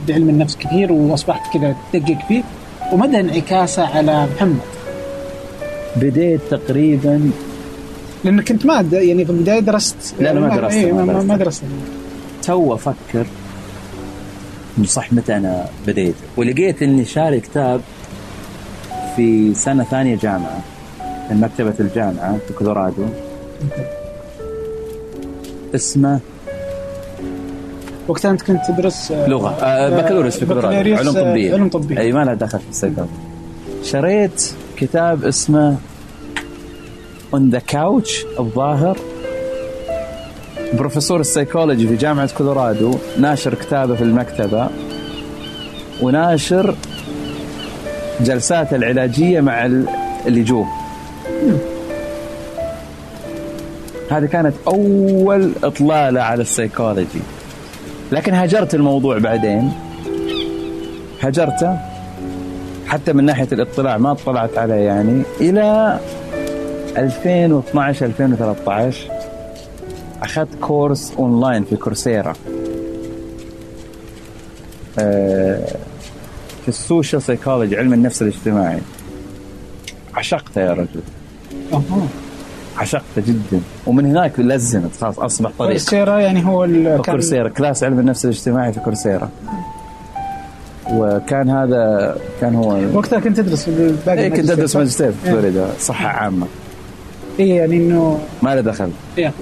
[0.07, 2.43] بعلم النفس كثير وأصبحت كذا تدقق فيه
[2.91, 4.59] ومدى انعكاسه على محمد؟
[5.95, 7.31] بديت تقريبا
[8.23, 11.63] لأنك كنت ما يعني في البداية درست لا لا ما درست إيه ما, ما درست
[12.43, 13.25] تو أفكر
[14.83, 16.15] صح متى أنا بديت.
[16.37, 17.81] ولقيت إني شاري كتاب
[19.15, 20.59] في سنة ثانية جامعة
[21.31, 23.05] من مكتبة الجامعة في كولورادو.
[25.75, 26.19] اسمه
[28.07, 31.53] وقتها أنت كنت تدرس لغة آه بكالوريوس في كولورادو علوم طبية.
[31.53, 31.99] علوم طبية.
[31.99, 33.11] أي ما لها دخل في السيكولوجي
[33.83, 35.77] شريت كتاب اسمه
[37.33, 38.97] On the Couch الظاهر.
[40.73, 44.69] بروفيسور السيكولوجي في جامعة كولورادو ناشر كتابه في المكتبة
[46.01, 46.75] وناشر
[48.21, 49.65] جلساته العلاجية مع
[50.27, 50.65] اللجوء
[54.11, 57.21] هذه كانت أول إطلالة على السيكولوجي.
[58.11, 59.71] لكن هجرت الموضوع بعدين.
[61.21, 61.77] هجرته
[62.87, 65.99] حتى من ناحية الاطلاع ما اطلعت عليه يعني إلى
[66.97, 69.14] 2012 2013
[70.23, 72.33] أخذت course online في Coursera.
[74.99, 75.65] آه،
[76.61, 78.79] في ال social psychology علم النفس الاجتماعي.
[80.15, 81.01] عشقته يا رجل.
[82.77, 83.61] عشقته جدا.
[83.87, 85.71] ومن هناك لزمت خلاص أصبح طريق.
[85.71, 86.67] Coursera يعني هو
[87.05, 89.29] Coursera class علم النفس الاجتماعي في Coursera.
[90.91, 95.31] وكان هذا كان هو وقتها كنت تدرس في باقي إيه كنت أدرس؟ ماجستير في إيه.
[95.31, 96.47] فلوريدا صحة عامة.
[97.39, 98.89] إيه يعني انه ما له دخل.
[99.17, 99.33] إيه.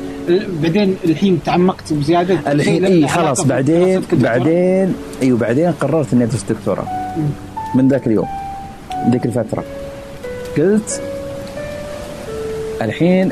[0.64, 2.38] بعدين الحين تعمقت بزيادة.
[2.52, 6.88] الحين إي خلاص بعدين؟ بعدين إيوه بعدين قررت إني أدرس دكتوراه.
[7.76, 8.28] من ذاك اليوم
[9.10, 9.64] ذيك الفترة.
[10.58, 11.02] قلت
[12.82, 13.32] الحين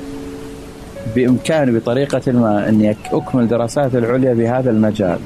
[1.16, 5.20] بإمكاني بطريقة ما إني أكمل دراساتي العليا بهذا المجال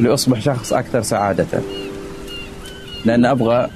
[0.00, 1.46] لأصبح شخص أكثر سعادة.
[3.04, 3.68] لأن أبغى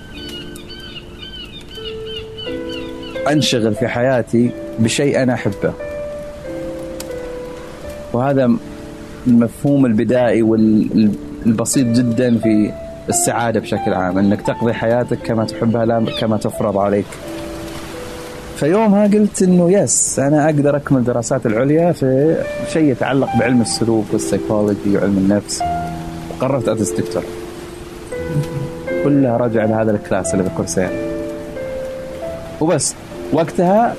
[3.30, 5.72] أنشغل في حياتي بشيء أنا أحبه.
[8.14, 8.50] وهذا
[9.27, 12.72] المفهوم البدائي والبسيط جدا في
[13.09, 17.07] السعادة بشكل عام إنك تقضي حياتك كما تحبها لا كما تفرض عليك.
[18.57, 22.37] فيومها قلت إنه yes أنا أقدر أكمل دراسات العليا في
[22.72, 25.62] شيء يتعلق بعلم السلوك والسيكولوجي وعلم النفس
[26.31, 27.22] وقررت أدرس دكتور.
[29.05, 30.90] كلها راجع لهذا الكلاس اللي بالكورسير.
[32.61, 32.94] وبس
[33.33, 33.94] وقتها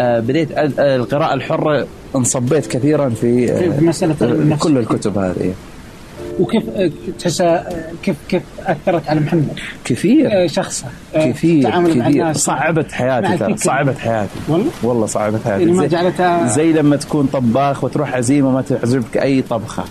[0.00, 4.62] آه، بديت آه، القراءة الحرة انصبيت كثيرا في في- في مسألة آه، النفس.
[4.62, 5.54] كل الكتب هذه.
[6.40, 9.48] وكيف آه، تحسها آه، كيف كيف أثرت على محمد؟
[9.84, 10.28] كثير.
[10.32, 12.06] آه، شخص آه، كثير كثير.
[12.06, 13.56] الناس صعبت حياتي ترى.
[13.56, 14.30] صعبت حياتي.
[14.48, 15.60] والله؟ والله صعبت حياتي.
[15.62, 19.84] يعني ما زي, جعلتها زي لما تكون طباخ وتروح عزيمة ما تعجبك أي طبخة.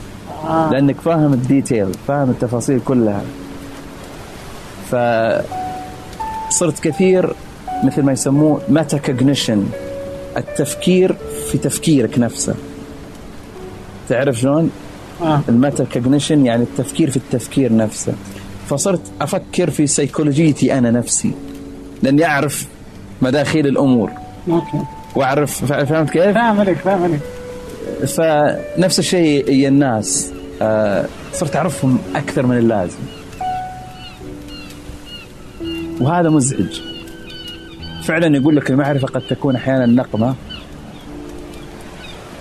[0.48, 0.70] آه.
[0.72, 3.22] لأنك فاهم ال detail فاهم التفاصيل كلها.
[4.92, 4.96] ف
[6.50, 7.34] صرت كثير
[7.84, 9.66] مثل ما يسموه metacognition
[10.38, 11.16] التفكير
[11.52, 12.56] في تفكيرك نفسه.
[14.10, 14.72] تعرف شلون؟
[15.22, 15.42] آه.
[15.50, 18.14] ال metacognition يعني التفكير في التفكير نفسه.
[18.70, 21.32] فصرت أفكر في سيكولوجيتي أنا نفسي
[22.04, 22.68] لأني أعرف
[23.22, 24.12] مداخيل الأمور.
[24.50, 24.82] okay.
[25.16, 27.20] وأعرف فهمت كيف؟ فاهم عليك فاهم عليك
[28.08, 30.32] فنفس الشيء هي الناس.
[30.62, 33.00] آه، صرت أعرفهم أكثر من اللازم.
[36.02, 36.89] وهذا مزعج.
[38.10, 40.36] فعلا يقول لك المعرفة قد تكون أحيانا نقمة.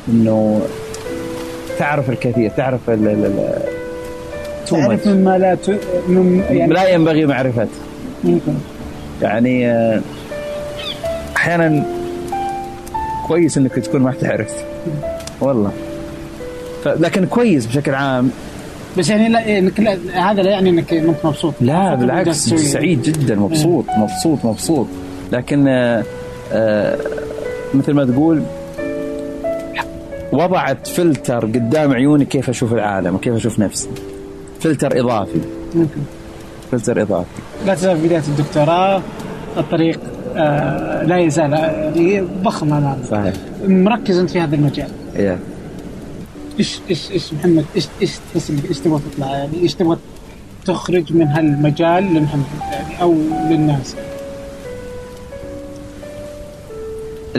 [0.08, 0.60] إنه
[1.78, 3.62] تعرف الكثير تعرف ال ال ال
[4.66, 5.06] تعرف.
[5.06, 5.70] مما لا ت...
[6.08, 7.68] من يعني لا ينبغي معرفته
[9.22, 10.00] يعني آه،
[11.36, 11.84] أحيانا
[13.26, 14.52] كويس إنك تكون ما تعرف.
[15.40, 15.72] والله.
[16.84, 18.30] ف- لكن كويس بشكل عام.
[18.98, 19.98] بس يعني لا إنك لا
[20.30, 21.54] هذا لا يعني إنك انت مبسوط.
[21.60, 24.86] لا بالعكس سعيد جدا مبسوط مبسوط مبسوط.
[25.32, 26.04] لكن آه،
[26.52, 26.98] آه،
[27.74, 28.42] مثل ما تقول
[30.32, 33.88] وضعت فلتر قدام عيوني كيف أشوف العالم وكيف أشوف نفسي.
[34.60, 35.40] فلتر إضافي.
[36.72, 37.28] فلتر إضافي.
[37.66, 39.02] لا تزال في بداية الدكتوراه
[39.56, 40.00] الطريق
[40.36, 43.34] آه لا يزال آه، ضخم امامك صحيح.
[43.68, 44.88] مركز أنت في هذا المجال.
[45.16, 45.58] yeah.
[46.58, 49.96] إيش إيش إيش محمد إيش إيش تحس إيش تبغى تطلع؟ يعني إيش تبغى
[50.66, 53.14] تخرج من هالمجال لمحمد يعني أو
[53.50, 53.96] للناس؟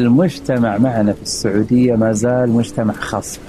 [0.03, 3.39] المجتمع معنا في السعودية ما زال مجتمع خصب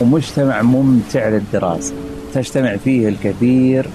[0.00, 1.94] ومجتمع ممتع للدراسة.
[2.34, 3.86] تجتمع فيه الكثير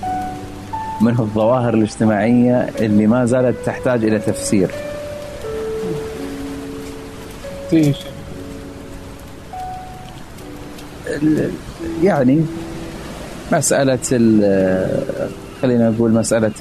[1.01, 4.69] من الظواهر الاجتماعية اللي ما زالت تحتاج إلى تفسير.
[12.03, 12.45] يعني
[13.51, 15.29] مسألة ال-
[15.61, 16.51] خلينا نقول مسألة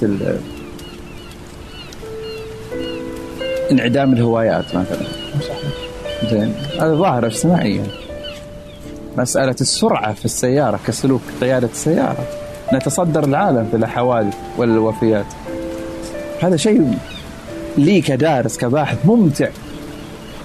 [3.71, 5.07] انعدام الهوايات مثلا.
[6.31, 6.53] زين.
[6.81, 7.83] هذا ظاهرة اجتماعية.
[9.17, 12.27] مسألة السرعة في السيارة كسلوك قيادة السيارة.
[12.73, 15.25] نتصدر العالم في الحوادث والوفيات.
[16.43, 16.97] هذا شيء
[17.77, 19.49] لي كدارس كباحث ممتع.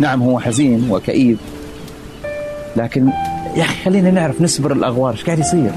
[0.01, 1.39] نعم هو حزين وكئيب
[2.77, 3.09] لكن
[3.57, 5.73] يا أخي خلينا نعرف نسبر الأغوار إيش قاعد يصير؟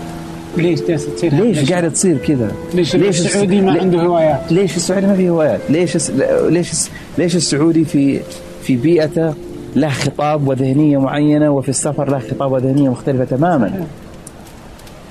[0.58, 5.16] ليش تصير ليش قاعدة تصير كذا؟ ليش ليش السعودي ما عنده هوايات ليش السعودي ما
[5.16, 6.12] فيه هوايات؟ ليش الس-
[6.50, 8.20] ليش الس- ليش السعودي في
[8.64, 9.34] في بيئته
[9.76, 13.86] له خطاب وذهنية معينة وفي السفر له خطاب وذهنية مختلفة تماما؟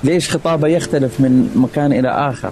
[0.03, 2.51] ليش خطابه يختلف من مكان إلى آخر؟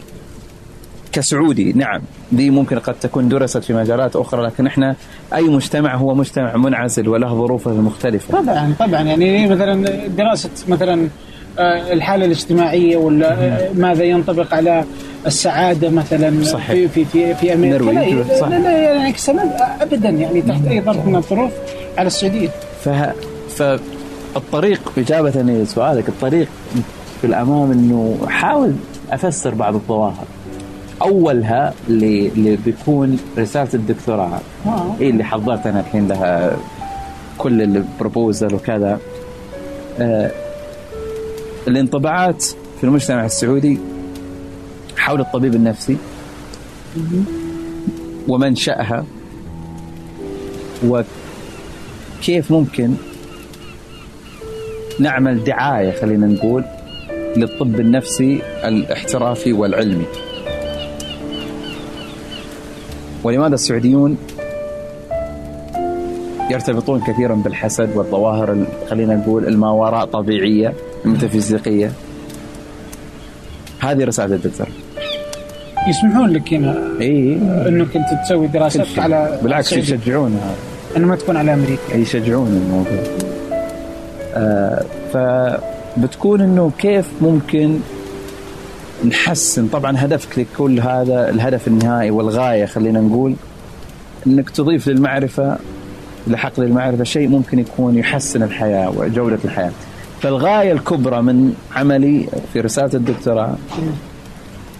[1.11, 2.01] كسعودي نعم
[2.31, 4.95] دي ممكن قد تكون درست في مجالات أخرى لكن إحنا
[5.35, 11.07] أي مجتمع هو مجتمع منعزل وله ظروفه المختلفة طبعا طبعا يعني مثلا دراسة مثلا
[11.59, 14.83] الحالة الاجتماعية ولا آه، ماذا ينطبق على
[15.25, 16.67] السعادة مثلا صحيح.
[16.67, 18.47] في في في في أمريكا لا صح.
[18.47, 19.15] لا, لا يعني
[19.81, 21.51] ابدا يعني تحت أي ظرف من الظروف
[21.97, 22.49] على السعودية
[22.83, 23.13] فه...
[23.49, 26.47] فالطريق إجابة لسؤالك الطريق
[27.21, 28.73] في الأمام أنه حاول
[29.11, 30.25] أفسر بعض الظواهر
[31.01, 34.95] أولها اللي, اللي بيكون رسالة الدكتوراه آه.
[35.01, 36.57] إيه اللي حضرت أنا الحين لها
[37.37, 38.99] كل البروبوزل وكذا
[39.99, 40.31] آه
[41.67, 42.43] الانطباعات
[42.77, 43.79] في المجتمع السعودي
[44.97, 45.97] حول الطبيب النفسي
[48.27, 49.05] ومنشأها
[50.85, 52.93] وكيف ممكن
[54.99, 56.63] نعمل دعاية خلينا نقول
[57.37, 60.05] للطب النفسي الاحترافي والعلمي.
[63.23, 64.17] ولماذا السعوديون
[66.51, 70.73] يرتبطون كثيرا بالحسد والظواهر ال- خلينا نقول الما وراء طبيعية؟
[71.05, 71.91] الميتافيزيقية.
[73.79, 74.67] هذه رسالة الدكتور.
[75.89, 77.33] يسمحون لك هنا إي.
[77.67, 79.73] إنك أنت تسوي دراسات على بالعكس.
[79.73, 80.41] يشجعون.
[80.97, 81.95] انه ما تكون على أمريكا.
[81.95, 83.03] يشجعون الموضوع.
[84.35, 87.79] آه فبتكون إنه كيف ممكن
[89.05, 93.35] نحسن طبعا هدفك لكل هذا الهدف النهائي والغاية خلينا نقول
[94.27, 95.57] إنك تضيف للمعرفة
[96.27, 99.71] لحقل المعرفه شيء ممكن يكون يحسن الحياة وجودة الحياة.
[100.23, 103.55] فالغاية الكبرى من عملي في رسالة الدكتوراه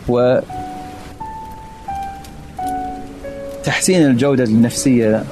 [0.10, 0.40] و
[3.64, 5.24] تحسين الجودة النفسية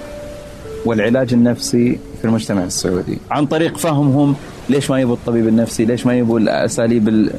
[0.86, 3.18] والعلاج النفسي في المجتمع السعودي.
[3.32, 4.36] عن طريق فهمهم
[4.70, 7.32] ليش ما يبوا الطبيب النفسي ليش ما يبوا الأساليب ال-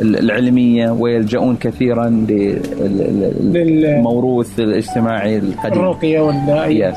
[0.00, 2.60] ال- العلمية ويلجؤون كثيرا لل-
[3.40, 5.80] للموروث الاجتماعي القديم.
[5.80, 6.96] الرقية ولا Yes.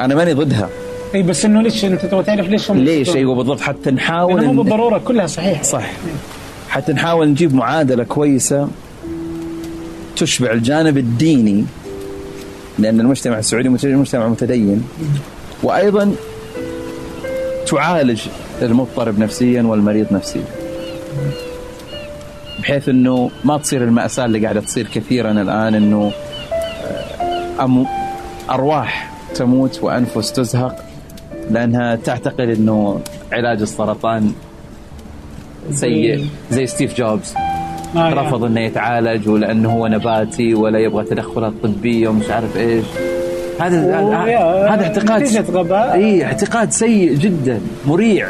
[0.00, 0.68] أنا ماني ضدها.
[1.14, 3.60] اي بس إنه ليش أنت تبغى تعرف ليش هم ليش؟ أيوة بالضبط.
[3.60, 5.90] حتى نحاول مو بالضروره كلها صحيح صح.
[6.68, 8.68] حتى نحاول نجيب معادلة كويسة
[10.16, 11.64] تشبع الجانب الديني
[12.78, 14.84] لأن المجتمع السعودي مجتمع متدين.
[15.62, 16.14] وأيضا
[17.66, 18.20] تعالج
[18.62, 20.44] المضطرب نفسيا والمريض نفسيا.
[22.60, 26.12] بحيث إنه ما تصير المأساة اللي قاعدة تصير كثيرا الآن إنه
[26.84, 27.86] آه، أم
[28.50, 30.87] أرواح تموت وأنفس تزهق.
[31.50, 33.00] لأنها تعتقد إنه
[33.32, 34.32] علاج السرطان
[35.72, 37.34] سيء زي ستيف جوبز.
[37.96, 38.14] آه،.
[38.14, 42.84] رفض إنه يتعالج ولأنه هو نباتي ولا يبغى تدخلات طبية ومش عارف إيش.
[43.60, 43.78] هذا
[44.70, 45.94] هذا اعتقاد غباء.
[45.94, 48.28] اي اعتقاد سيء جدا مريع.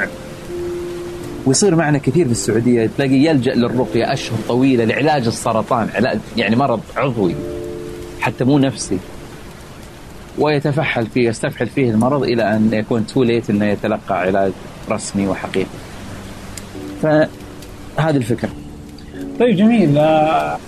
[1.46, 2.90] ويصير معنا كثير في السعودية.
[2.96, 7.35] تلاقي يلجأ للرقية أشهر طويلة لعلاج السرطان علاج يعني مرض عضوي
[8.20, 8.98] حتى مو نفسي.
[10.38, 14.53] ويتفحل فيه يستفحل فيه المرض إلى أن يكون تو ليت إنه يتلقى علاج
[14.90, 15.66] رسمي وحقيقي.
[17.03, 18.51] فهذه الفكرة.
[19.40, 19.98] طيب جميل.
[19.98, 20.59] آه،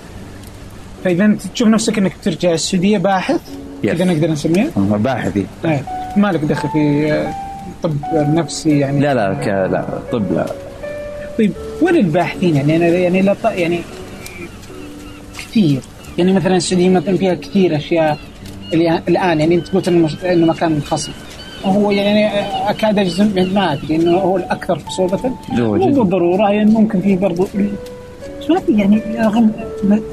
[1.04, 3.40] فإذا انت تشوف نفسك إنك ترجع السعودية باحث؟
[3.84, 3.88] Yes.
[3.88, 5.82] إذا نقدر نسميه؟ باحثي إيه.
[6.16, 7.34] ما لك دخل في آه،
[7.82, 9.46] طب نفسي يعني؟ لا لا ك...
[9.72, 10.46] لا طب لا.
[11.38, 11.52] طيب
[11.82, 13.80] وين الباحثين؟ يعني أنا يعني لا ط- يعني
[15.38, 15.80] كثير.
[16.18, 18.18] يعني مثلا السعودية مثلا فيها كثير أشياء.
[19.08, 19.88] الان يعني أنت قلت
[20.24, 21.12] إنه مكان منخصم
[21.64, 25.20] وهو يعني اكاد اجزم ما أدري إنه هو الأكثر صعوبة
[25.52, 25.86] هو مو.
[26.02, 27.46] بالضروره يعني ممكن في برضو
[28.48, 29.50] ما أدري يعني رغم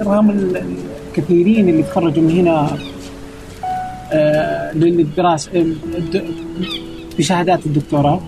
[0.01, 0.61] رغم ال-
[1.07, 2.67] الكثيرين اللي تخرجوا من هنا
[4.13, 6.23] آه، للدراسة الد-
[7.19, 8.19] بشهادات الدكتوراه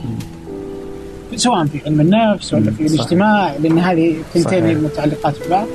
[1.36, 2.86] سواء في علم النفس ولا في.
[2.86, 4.16] الاجتماع لأن هذه.
[4.34, 5.68] تنتمي متعلقات ببعض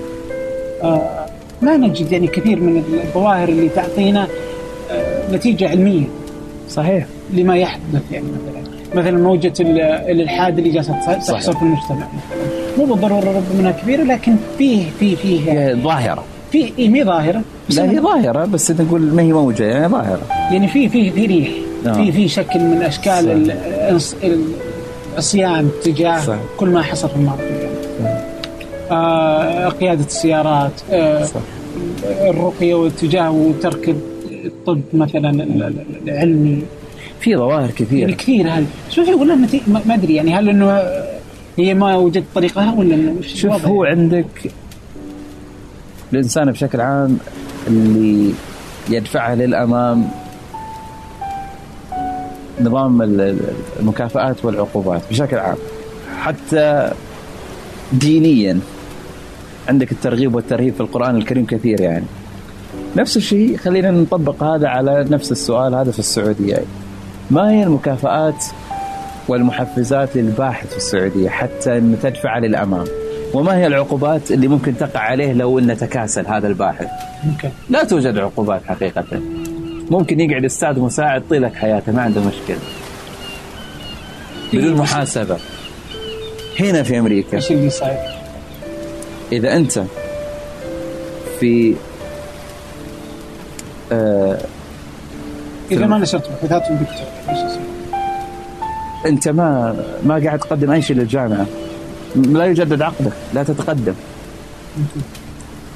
[0.83, 1.24] آه،
[1.63, 4.27] ما نجد يعني كثير من الظواهر اللي تعطينا
[4.91, 6.05] آه، نتيجة علمية.
[6.71, 7.07] صحيح.
[7.35, 8.65] لما يحدث يعني مثلا
[9.03, 11.53] مثلا موجة ال- الإلحاد اللي جالسة تحصل.
[11.57, 11.97] في المجتمع.
[11.97, 12.07] مثلا
[12.79, 16.25] مو بالضرورة ربما انها كبيرة لكن فيه فيه فيه هي ظاهرة.
[16.53, 17.43] في إيه مي ظاهرة.
[17.69, 20.23] بس لا هي ظاهرة بس نقول ما هي موجة يعني ظاهرة.
[20.53, 21.49] يعني في في في ريح.
[21.95, 23.53] في في شكل من أشكال
[25.15, 26.21] العصيان تجاه.
[26.59, 27.43] كل ما حصل في الماضي.
[27.43, 27.64] آه
[29.81, 31.41] قيادة السيارات آه صح.
[32.05, 33.97] الرقية والاتجاه وترك
[34.45, 36.63] الطب مثلا ال- ال- العلمي.
[37.21, 39.29] في ظواهر يعني كثيره كثير هذه شوف يقول
[39.87, 40.15] ما أدري.
[40.15, 40.83] يعني هل إنه
[41.59, 44.53] هي ما وجدت طريقها ولا شوف هو يعني؟ عندك
[46.13, 47.19] الإنسان بشكل عام
[47.67, 48.33] اللي
[48.91, 50.09] يدفعه للأمام
[52.61, 53.41] نظام ال- ال-
[53.81, 55.57] المكافآت والعقوبات بشكل عام
[56.21, 56.91] حتى
[57.93, 58.59] دينيا.
[59.69, 62.05] عندك الترغيب والترهيب في القرآن الكريم كثير يعني.
[62.97, 66.59] نفس الشيء خلينا نطبق هذا على نفس السؤال هذا في السعودية.
[67.31, 68.45] ما هي المكافآت
[69.29, 72.85] والمحفزات للباحث في السعودية حتى أن تدفع للأمام؟
[73.35, 76.89] وما هي العقوبات اللي ممكن تقع عليه لو أنه تكاسل هذا الباحث؟
[77.25, 77.49] ممكن.
[77.71, 79.05] لا توجد عقوبات حقيقة.
[79.91, 82.59] ممكن يقعد أستاذ مساعد طيلة حياته ما عنده مشكلة.
[84.53, 85.37] بدون محاسبة.
[86.61, 87.37] هنا في أمريكا.
[87.37, 88.14] إيش اللي صاير؟
[89.33, 89.83] إذا أنت
[91.41, 91.75] في
[93.93, 94.39] آه
[95.71, 96.31] إذا ما نشرت
[97.29, 97.61] إيش يصير؟
[99.07, 101.47] أنت ما ما قاعد تقدم أي شيء للجامعة.
[102.17, 103.95] لا يجدد عقدك لا تتقدم.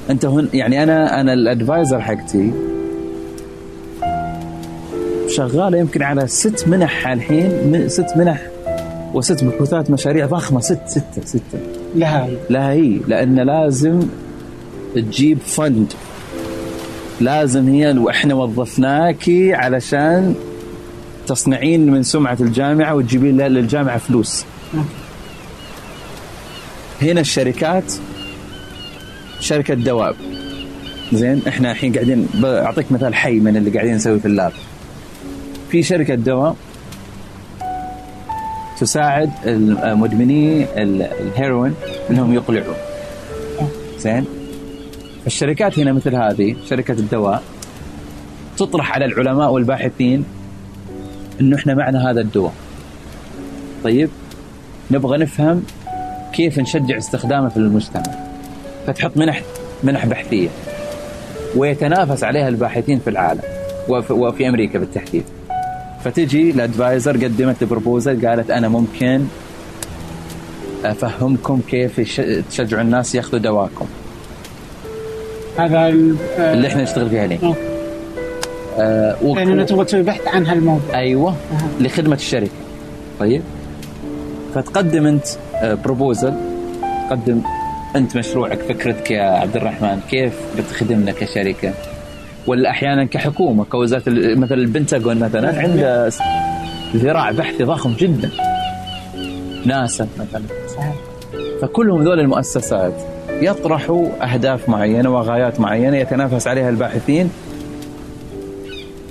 [0.09, 2.51] أنت هن يعني أنا أنا الأدفايزر حقتي
[5.27, 8.41] شغالة يمكن على ست منح الحين ست منح
[9.13, 11.78] وست بحوثات مشاريع ضخمة ست ستة ستة.
[11.95, 12.37] لها هي.
[12.49, 13.99] لا هي لأن لازم
[14.95, 15.93] تجيب فند
[17.21, 20.35] لازم هي وإحنا وظفناكي علشان
[21.27, 24.45] تصنعين من سمعة الجامعة وتجيبين لها- للجامعة فلوس.
[27.01, 27.93] هنا الشركات
[29.39, 30.15] شركة دواب.
[31.13, 34.51] زين إحنا الحين قاعدين بعطيك مثال حي من اللي قاعدين نسوي في اللاب.
[35.71, 36.55] في شركة دواء
[38.79, 41.73] تساعد المدمني ال- الهيروين
[42.09, 42.75] إنهم يقلعون.
[43.97, 44.25] زين؟
[45.27, 47.43] الشركات هنا مثل هذه شركة الدواء
[48.57, 50.25] تطرح على العلماء والباحثين
[51.41, 52.53] إنه إحنا معنا هذا الدواء.
[53.83, 54.09] طيب
[54.91, 55.63] نبغى نفهم
[56.33, 58.03] كيف نشجع استخدامه في المجتمع.
[58.87, 59.41] فتحط منح
[59.83, 60.49] منح بحثية.
[61.55, 63.41] ويتنافس عليها الباحثين في العالم
[63.89, 65.23] وفي أمريكا بالتحديد.
[66.03, 69.21] فتجي الادفايزر قدمت بروبوزل قالت أنا ممكن
[70.85, 71.99] أفهمكم كيف
[72.51, 73.85] تشجعوا الناس ياخذوا دواكم.
[75.57, 77.55] هذا ال- آه، اللي إحنا نشتغل فيها الحين.
[78.79, 79.15] آه.
[79.23, 80.95] وك- يعني انت تبغى تسوي بحث عن هالموضوع.
[80.99, 81.35] أيوه
[81.79, 82.51] لخدمة الشركة.
[83.19, 83.41] طيب.
[84.55, 85.25] فتقدم أنت
[85.63, 86.33] بروبوزل
[87.09, 87.41] تقدم
[87.95, 91.73] أنت مشروعك فكرتك يا عبد الرحمن كيف بتخدمنا كشركة؟
[92.49, 96.11] ولا أحيانا كحكومة كوزارة مثلا البنتاغون مثلا عنده
[96.95, 98.29] ذراع بحثي ضخم جدا.
[99.65, 100.43] ناسا مثلا.
[101.61, 102.93] فكلهم ذول المؤسسات
[103.41, 107.29] يطرحوا أهداف معينة وغايات معينة يتنافس عليها الباحثين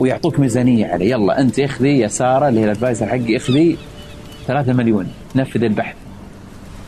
[0.01, 3.77] ويعطوك ميزانية عليه يلا أنت اخذي يا سارة اللي هي الأدفايزر حقي اخذي
[4.47, 5.97] 3 مليون نفذ البحث.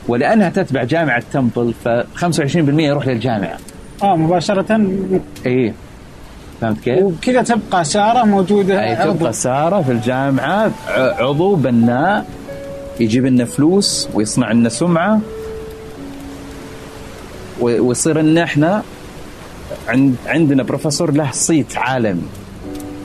[0.09, 3.59] ولأنها تتبع جامعة تمبل ف 25% يروح للجامعة.
[4.03, 4.80] آه مباشرة.
[5.46, 5.72] اي
[6.61, 9.12] فهمت كيف؟ وبكذا تبقى سارة موجودة أي عضو.
[9.12, 12.26] تبقى سارة في الجامعة عضو بناء
[13.00, 15.20] يجيب لنا فلوس ويصنع لنا سمعة
[17.61, 18.82] ويصير ان إحنا
[19.88, 22.22] عند عندنا بروفيسور له صيت عالمي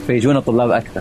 [0.06, 1.00] فيجونا طلاب أكثر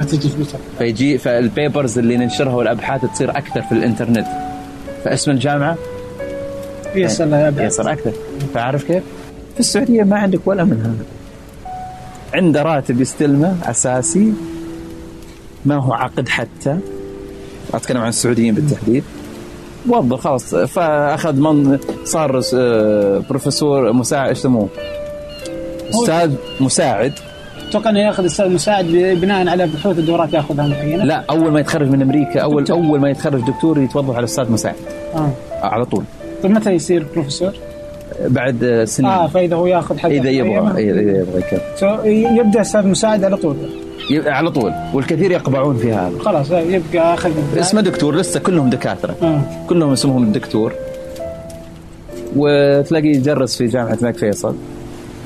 [0.00, 4.26] فتجي فلوسها فيجي فال papers اللي ننشرها والأبحاث تصير أكثر في الإنترنت
[5.04, 5.76] فاسم الجامعة
[6.94, 7.34] يصل.
[7.58, 8.12] يصير أكثر
[8.54, 9.02] فعارف كيف؟
[9.54, 11.04] في السعودية ما عندك ولا من هذا
[12.34, 14.32] عنده راتب يستلمه أساسي.
[15.64, 16.78] ما هو عقد حتى.
[17.74, 19.04] أتكلم عن السعوديين بالتحديد.
[19.86, 20.54] موظف خلاص.
[20.54, 24.68] فأخذ من صار آه، بروفيسور مساعد إيش يسموه؟
[25.90, 27.12] أستاذ مساعد.
[27.68, 28.84] أتوقع إنه ياخذ أستاذ مساعد
[29.20, 32.76] بناء على بحوث الدورات ياخذها معينه لا أول ما يتخرج من أمريكا اول دكتور.
[32.76, 34.76] أول ما يتخرج دكتور يتوظف على أستاذ مساعد.
[35.14, 35.30] آه.
[35.62, 36.04] على طول.
[36.42, 37.52] طيب متى يصير بروفيسور؟
[38.28, 43.24] بعد آه، سنين آه فإذا هو يأخذ حق إذا يبغى اذا يبغى يبدأ أستاذ مساعد
[43.24, 43.56] على طول.
[44.26, 44.72] على طول.
[44.94, 46.18] والكثير يقبعون في هذا.
[46.18, 49.14] خلاص يبقى أخذ اسمه دكتور لسه كلهم دكاترة.
[49.22, 49.40] آه.
[49.68, 50.72] كلهم اسمهم الدكتور.
[52.36, 54.54] وتلاقيه يدرس في جامعة الملك فيصل.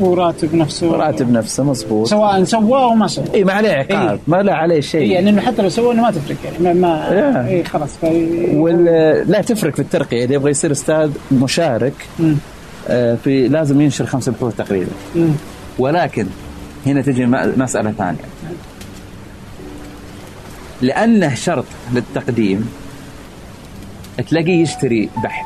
[0.01, 0.97] وراتب نفسه.
[0.97, 3.27] راتب نفسه مضبوط سواء سواه أو ما سواه.
[3.35, 4.11] إي ما عليه عقاب.
[4.11, 4.19] إيه.
[4.27, 5.01] ما له عليه شيء.
[5.01, 7.49] إيه يعني إنه حتى لو سوى إنه ما تفرق يعني ما, ما Yeah.
[7.49, 8.07] إي خلاص في
[8.55, 8.85] وال...
[9.31, 10.25] لا تفرق في الترقية.
[10.25, 12.37] إذا يبغى يصير أستاذ مشارك مم.
[12.89, 14.91] آه، في لازم ينشر خمس بحوث تقريبا.
[15.79, 16.27] ولكن
[16.87, 18.19] هنا تجي م- مسألة ثانية.
[20.83, 21.65] لأنه شرط
[21.95, 22.69] للتقديم
[24.31, 25.45] تلاقيه يشتري بحث.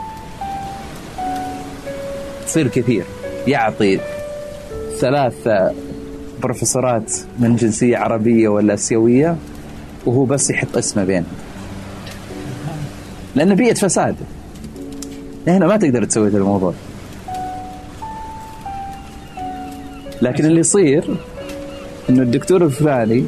[2.46, 3.04] تصير كثير.
[3.46, 4.00] يعطي
[5.00, 5.48] ثلاث
[6.42, 9.36] بروفيسورات من جنسية عربية ولا آسيوية
[10.06, 11.32] وهو بس يحط اسمه بينهم.
[13.34, 14.16] لأنه بيئة فساد.
[15.48, 16.74] هنا ما تقدر تسوي الموضوع.
[20.22, 21.04] لكن اللي يصير
[22.10, 23.24] إنه الدكتور الفلاني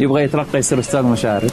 [0.00, 1.52] يبغى يترقى يصير أستاذ مشارك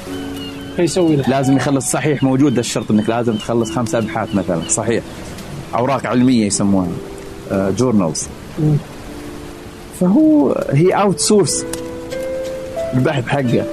[0.76, 1.24] فيسوي له.
[1.30, 4.62] لازم يخلص صحيح موجود الشرط إنك لازم تخلص خمسة أبحاث مثلا.
[4.70, 5.04] صحيح.
[5.76, 6.88] أوراق علمية يسموها
[7.52, 8.28] جورنالز
[8.60, 8.78] مم.
[10.00, 11.66] فهو هي outsource
[12.94, 13.64] البحث حقه.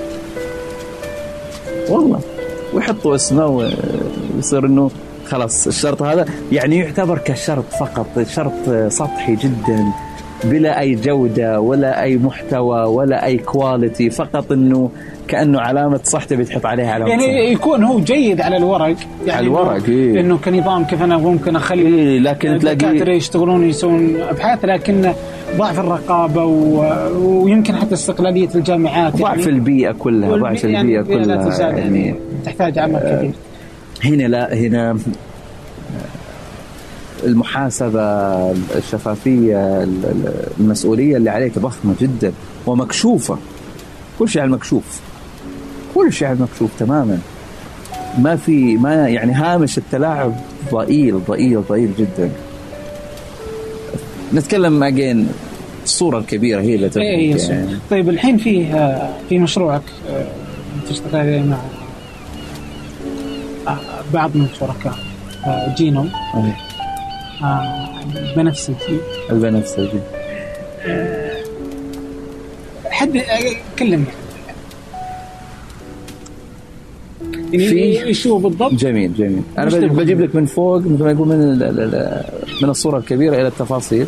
[1.88, 2.20] والله.
[2.74, 4.90] ويحطوا اسمه ويصير إنه
[5.26, 6.26] خلاص الشرط هذا.
[6.52, 9.84] يعني يعتبر كشرط فقط شرط سطحي جدا.
[10.44, 14.90] بلا أي جودة ولا أي محتوى ولا أي quality فقط إنه
[15.28, 17.10] كأنه علامة صح تبي تحط عليها علامة.
[17.10, 18.86] يعني يكون هو جيد على الورق
[19.26, 20.20] يعني على الورق، إنه- إيه.
[20.20, 25.12] إنه كنظام كيف أنا ممكن أخلي إيه لكن الدكاترة تلاقي يشتغلون يسوون أبحاث لكن
[25.56, 26.84] ضعف الرقابة و...
[27.44, 32.14] ويمكن حتى استقلالية الجامعات ضعف يعني البيئة كلها ضعف البيئة يعني كلها يعني يعني
[32.44, 33.32] تحتاج عمل كبير
[34.04, 34.96] هنا لا هنا
[37.24, 38.00] المحاسبة
[38.76, 39.88] الشفافية
[40.60, 42.32] المسؤولية اللي عليك ضخمة جدا
[42.66, 43.38] ومكشوفة.
[44.18, 45.00] كل شيء على المكشوف.
[45.94, 47.18] كل شيء على المكشوف تماما.
[48.18, 50.34] ما في ما يعني هامش التلاعب
[50.72, 52.30] ضئيل ضئيل ضئيل جدا.
[54.34, 55.28] نتكلم اجين
[55.84, 57.78] الصورة الكبيرة هي اللي تبقى إيه يعني.
[57.90, 60.26] طيب الحين في آه، في مشروعك آه،
[60.88, 61.56] تشتغل عليه مع
[63.68, 63.78] آه،
[64.14, 64.94] بعض من الشركاء
[65.76, 66.10] جينوم.
[66.34, 66.55] أيه.
[67.42, 67.88] آه،
[68.36, 68.98] بنفسجي
[69.30, 70.00] البنفسجي
[72.90, 73.20] حد
[73.78, 74.04] كلمني.
[77.52, 79.42] يعني في- هو بالضبط؟ جميل جميل.
[79.58, 81.58] أنا؟ بجيب لك من فوق مثل ما يقول من
[82.62, 84.06] من الصورة الكبيرة إلى التفاصيل.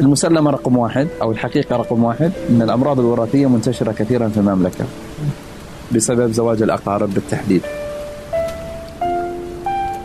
[0.00, 2.32] المسلمة رقم واحد أو الحقيقة رقم واحد.
[2.50, 4.84] إن الأمراض الوراثية منتشرة كثيرا في المملكة
[5.92, 7.62] بسبب زواج الأقارب بالتحديد.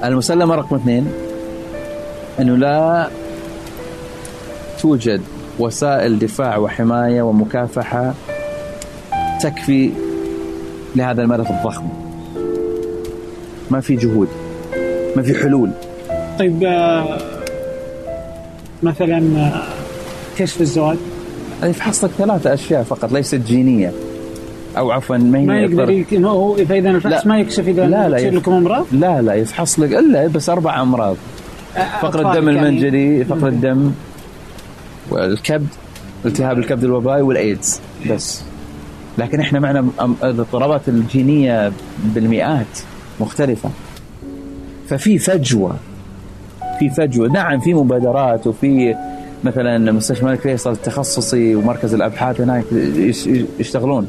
[0.04, 1.08] المسلمه رقم اثنين
[2.39, 3.10] أنه لا
[4.82, 5.22] توجد
[5.60, 8.14] وسائل دفاع وحماية ومكافحة
[9.41, 9.91] تكفي
[10.96, 11.88] لهذا الملف الضخم.
[13.72, 14.28] ما في جهود
[15.16, 15.72] ما في حلول.
[16.39, 17.18] طيب آه،
[18.84, 19.64] مثلا آه،
[20.38, 20.98] كشف الزواج؟
[21.64, 23.91] يفحص لك ثلاثة أشياء فقط ليست جينية.
[24.78, 27.26] أو عفوا ما هي ما يقدر هو اذا إذا الفحص.
[27.26, 30.49] ما يكشف إذا لا، لا، تصير يف- لكم أمراض؟ لا لا يفحص لك إلا بس
[30.49, 31.15] أربع أمراض.
[32.01, 33.91] فقر الدم المنجلي فقر الدم
[35.11, 35.67] والكبد
[36.26, 37.80] التهاب الكبد الوبائي والإيدز
[38.11, 38.41] بس.
[39.17, 39.86] لكن إحنا معنا
[40.23, 41.71] الاضطرابات الجينية
[42.03, 42.80] بالمئات
[43.19, 43.69] مختلفة.
[44.88, 45.76] ففي فجوة
[46.80, 47.28] في فجوة.
[47.28, 48.95] نعم في مبادرات وفي
[49.43, 52.63] مثلا مستشفى الملك فيصل التخصصي ومركز الأبحاث هناك
[52.95, 54.07] يش- يشتغلون.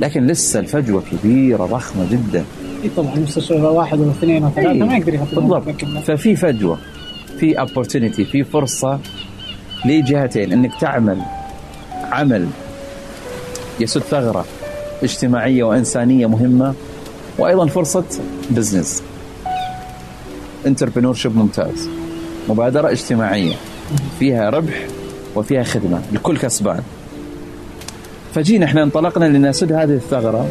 [0.00, 2.44] لكن لسه الفجوة كبيرة ضخمة جدا.
[2.84, 5.68] اي طبعا مستشفى واحد ولا اثنين ولا ثلاثة إيه، ما يقدر يحط بالضبط.
[6.06, 6.78] ففي فجوة
[7.40, 8.98] في opportunity في فرصة
[9.84, 11.22] لجهتين إنك تعمل
[12.12, 12.48] عمل
[13.80, 14.44] يسد ثغرة
[15.02, 16.74] اجتماعية وإنسانية مهمة
[17.38, 18.04] وأيضا فرصة
[18.50, 19.02] business
[20.66, 21.88] entrepreneur ممتاز.
[22.48, 23.54] مبادرة اجتماعية.
[24.18, 24.86] فيها ربح
[25.36, 26.82] وفيها خدمة الكل كسبان.
[28.34, 30.46] فجينا إحنا انطلقنا لنسد هذه الثغرة.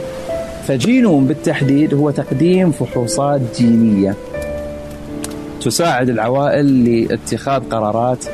[0.67, 4.15] فجينوم بالتحديد هو تقديم فحوصات جينيه
[5.61, 8.25] تساعد العوائل لاتخاذ قرارات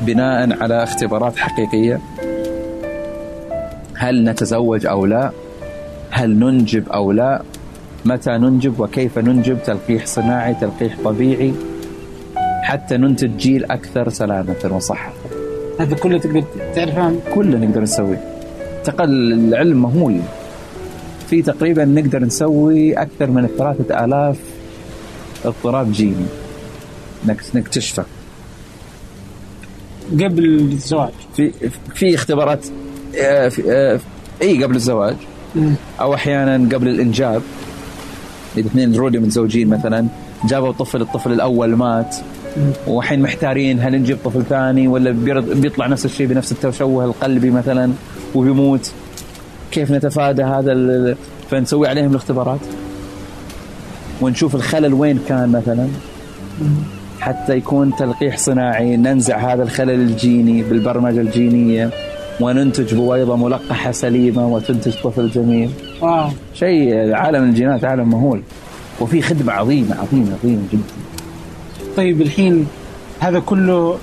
[0.00, 2.00] بناء على اختبارات حقيقية.
[3.94, 5.30] هل نتزوج أو لا؟
[6.10, 7.42] هل ننجب أو لا؟
[8.04, 11.52] متى ننجب؟ وكيف ننجب؟ تلقيح صناعي تلقيح طبيعي.
[12.62, 15.12] حتى ننتج جيل أكثر سلامة وصحة.
[15.80, 16.44] هذا كله تقدر
[16.74, 18.20] تعرفه؟ كله نقدر نسويه.
[18.84, 20.20] تقل العلم مهول.
[21.30, 24.36] في تقريبا نقدر نسوي أكثر من ثلاثة آلاف
[25.44, 26.26] اضطراب جيني.
[27.26, 28.04] نك- نكتشفه.
[30.12, 31.52] قبل الزواج؟ في
[31.94, 32.66] في اختبارات
[33.22, 34.00] آه، في- آه،
[34.42, 35.16] إي قبل الزواج.
[36.00, 37.42] أو أحيانا قبل الإنجاب.
[38.56, 40.06] إذا اثنين رودي متزوجين مثلا
[40.48, 42.16] جابوا طفل الطفل الأول مات.
[42.86, 47.92] وحين محتارين هل نجيب طفل ثاني ولا بيطلع نفس الشيء بنفس التشوه القلبي مثلا
[48.34, 48.92] وبيموت.
[49.70, 51.16] كيف نتفادى هذا
[51.50, 52.60] فنسوي عليهم الاختبارات.
[54.20, 55.88] ونشوف الخلل وين كان مثلا.
[57.20, 61.90] حتى يكون تلقيح صناعي ننزع هذا الخلل الجيني بالبرمجة الجينية
[62.40, 65.70] وننتج بويضة ملقحة سليمة وتنتج طفل جميل.
[66.00, 66.28] واو.
[66.54, 68.42] شيء عالم الجينات عالم مهول.
[69.00, 70.82] وفي خدمة عظيمة عظيمة عظيمة جدا.
[71.96, 72.66] طيب الحين
[73.20, 73.98] هذا كله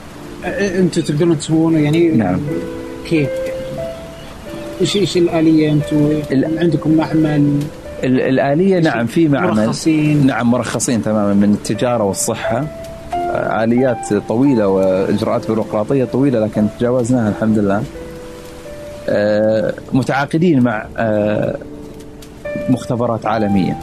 [0.46, 2.40] أنتم تقدرون تسوونه؟ يعني نعم.
[3.10, 3.30] كيف؟
[4.82, 6.10] إيش إيش الآلية أنتم
[6.60, 7.60] عندكم معمل؟
[8.04, 9.48] ال- الآلية نعم في معمل.
[9.66, 12.66] مرخصين؟ نعم مرخصين تماما من التجارة والصحة.
[13.14, 17.84] آه، آليات طويلة وإجراءات بيروقراطية طويلة لكن تجاوزناها الحمد لله.
[19.94, 20.86] متعاقدين مع
[22.70, 23.78] مختبرات عالمية.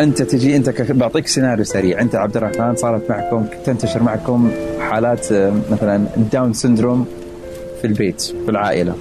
[0.00, 2.00] أنت تجي أنت بعطيك سيناريو سريع.
[2.00, 7.06] أنت عبد الرحمن صارت معكم تنتشر معكم حالات آه، مثلا Down syndrome
[7.80, 8.94] في البيت في العائلة.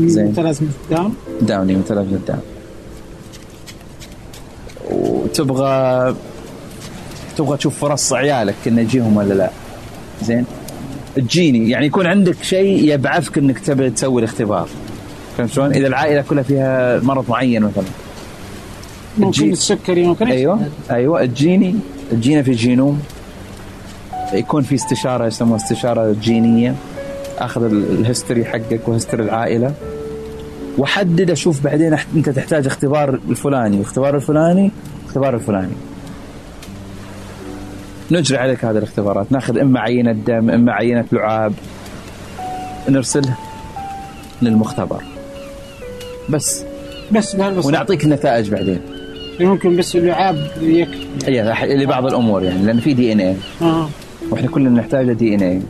[0.00, 0.32] زين.
[0.36, 2.40] لازم تداوم داوني متلازمة داون
[4.90, 6.14] وتبغى
[7.36, 9.50] تبغى تشوف فرص عيالك انه يجيهم ولا لا.
[10.22, 10.44] زين.
[11.16, 11.70] تجيني.
[11.70, 14.68] يعني يكون عندك شيء يبعثك إنك تبي تسوي الاختبار.
[15.38, 17.84] فهمت شلون؟ إذا العائلة كلها فيها مرض معين مثلا.
[19.18, 20.60] ممكن السكري ممكن؟ أيوه.
[20.90, 21.26] أيوه.
[21.26, 21.74] تجيني
[22.10, 23.02] تجينا في جينوم.
[24.32, 26.74] يكون في استشارة يسموها استشارة جينية.
[27.38, 29.74] أخذ ال- ال history حقك و history العائلة.
[30.78, 33.78] وأحدد أشوف بعدين أنت تحتاج اختبار الفلاني.
[33.78, 34.70] واختبار الفلاني
[35.06, 35.72] اختبار الفلاني.
[38.10, 39.32] نجري عليك هذه الاختبارات.
[39.32, 41.52] ناخذ إما عينة دم إما عينة لعاب.
[42.88, 43.34] نرسله
[44.42, 45.02] للمختبر.
[46.28, 46.64] بس.
[47.12, 48.80] بس ونعطيك النتائج بعدين.
[49.40, 51.06] ممكن بس اللعاب يكفي.
[51.26, 53.88] هي لبعض الأمور يعني لأن في دي إن اي آه.
[54.30, 55.60] وإحنا كلنا نحتاج دي إن اي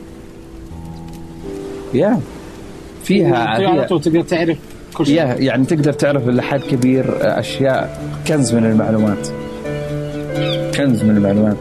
[1.94, 2.20] يا.
[3.04, 4.58] فيها على طول تقدر تعرف
[4.94, 5.14] كل شيء.
[5.42, 7.04] يعني تقدر تعرف لحد كبير
[7.38, 9.28] أشياء كنز من المعلومات.
[10.76, 11.56] كنز من المعلومات.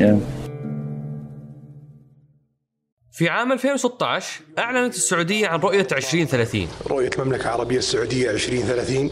[0.00, 0.20] يا.
[3.12, 9.10] في عام 2016 أعلنت السعودية عن رؤية 2030 رؤية المملكة العربية السعودية 2030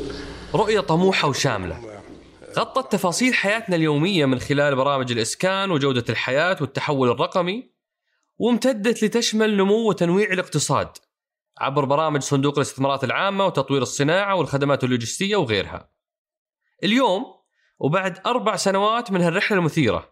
[0.56, 2.02] رؤية طموحة وشاملة.
[2.58, 7.70] غطت تفاصيل حياتنا اليومية من خلال برامج الإسكان وجودة الحياة والتحول الرقمي
[8.38, 10.88] وامتدت لتشمل نمو وتنويع الاقتصاد
[11.58, 15.90] عبر برامج صندوق الاستثمارات العامة وتطوير الصناعة والخدمات اللوجستية وغيرها.
[16.84, 17.24] اليوم
[17.78, 20.10] وبعد أربع سنوات من هالرحلة المثيرة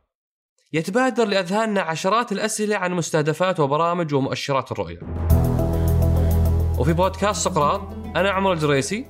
[0.72, 5.00] يتبادر لأذهاننا عشرات الأسئلة عن مستهدفات وبرامج ومؤشرات الرؤية.
[6.78, 7.80] وفي بودكاست سقراط
[8.16, 9.06] أنا عمر الجريسي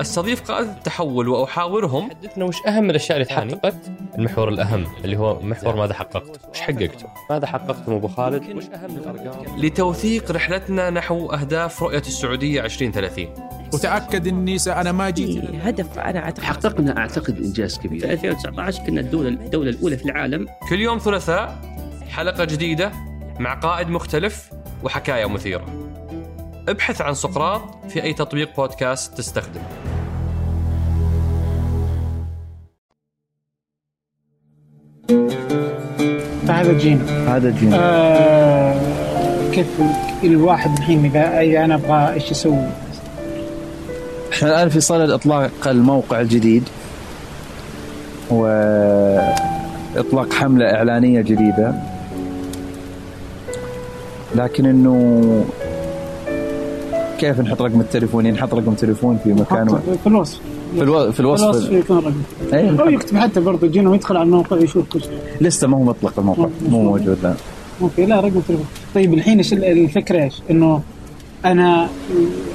[0.00, 2.10] استضيف قادة التحول وأحاورهم.
[2.10, 3.76] حدثنا وش أهم الأشياء اللي تحققت؟
[4.18, 8.96] المحور الأهم اللي هو محور ماذا حققت؟ وش حققت؟ ماذا حققتم أبو خالد؟ وش أهم
[8.96, 13.28] الأرقام؟ لتوثيق رحلتنا نحو أهداف رؤية السعودية 2030
[13.74, 16.44] وتأكد إني أنا ما جيت هدف أنا أعتقد.
[16.44, 18.00] حققنا أعتقد إنجاز كبير.
[18.00, 20.46] في 2019 كنا الدولة الدولة الأولى في العالم.
[20.70, 21.58] كل يوم ثلاثاء
[22.08, 22.92] حلقة جديدة
[23.38, 24.50] مع قائد مختلف
[24.84, 25.64] وحكاية مثيرة.
[26.68, 29.60] ابحث عن سقراط في أي تطبيق بودكاست تستخدم
[36.46, 38.74] فهذا جينا هذا جينا آه
[39.52, 39.66] كيف
[40.24, 42.66] الواحد الحين اذا إذا أنا أبغى إيش أسوي؟
[44.32, 46.62] إحنا الآن في صدد إطلاق الموقع الجديد
[48.30, 49.32] واطلاق
[50.32, 51.74] حملة إعلانية جديدة.
[54.34, 55.44] لكن إنه
[57.18, 60.40] كيف نحط رقم التليفون؟ نحط رقم تليفون في مكان في الوصف.
[60.74, 61.12] في, ألو...
[61.12, 61.44] في الوصف.
[61.44, 62.14] الوصف يكون رقم.
[62.52, 62.90] أي أو.
[62.90, 65.18] يكتب حتى برضه جينا ويدخل على الموقع يشوف كل شيء.
[65.40, 66.48] لسه ما هو مطلق الموقع.
[66.68, 67.18] مو موجود.
[67.22, 67.34] لا.
[67.82, 68.66] أوكي لا رقم تليفون.
[68.94, 70.82] طيب الحين إيش الفكرة إيش؟ إنه
[71.44, 71.88] أنا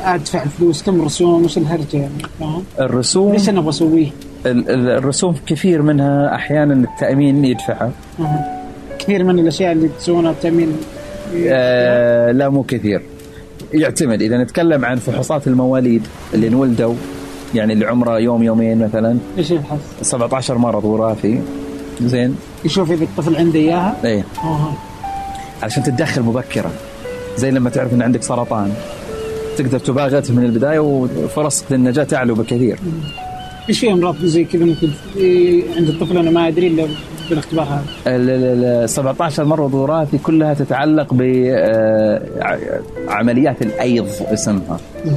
[0.03, 4.07] أدفع الفلوس كم رسوم؟ وش الهرجة يعني؟ فاهم؟ الرسوم إيش أنا أبغى اسويه؟
[4.45, 7.91] ال- ال- الرسوم كثير منها أحيانا التأمين يدفعها.
[8.19, 8.61] أها.
[8.99, 10.71] كثير من الأشياء اللي تسوونها التأمين؟
[11.47, 13.01] آه لا مو كثير.
[13.73, 14.21] يعتمد.
[14.21, 16.93] إذا نتكلم عن فحوصات المواليد اللي انولدوا
[17.55, 19.17] يعني اللي عمره يوم يومين مثلا.
[19.37, 21.41] إيش يبحث؟ 17 مرض وراثي
[22.01, 22.35] زين.
[22.65, 24.23] يشوف إذا الطفل عنده إياها؟ إيه.
[25.63, 26.71] عشان تتدخل مبكرا.
[27.37, 28.73] زي لما تعرف إن عندك سرطان.
[29.57, 32.79] تقدر تباغته من البداية وفرصك للنجاة تعلو بكثير.
[33.69, 36.87] إيش في أمراض زي كذا ممكن إيه، عند الطفل أنا ما أدري إلا
[37.29, 37.83] بالاختبار هذا.
[38.15, 41.13] ال- ال- ال 17 مرض وراثي كلها تتعلق
[43.07, 44.79] بعمليات الأيض اسمها.
[45.05, 45.09] آه،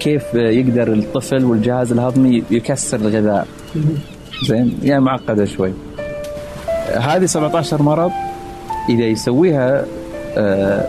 [0.00, 3.46] كيف يقدر الطفل والجهاز الهضمي يكسر الغذاء؟
[4.48, 5.72] زين يعني معقدة شوي.
[7.00, 8.10] هذه 17 مرض
[8.88, 9.84] إذا يسويها
[10.38, 10.84] آه،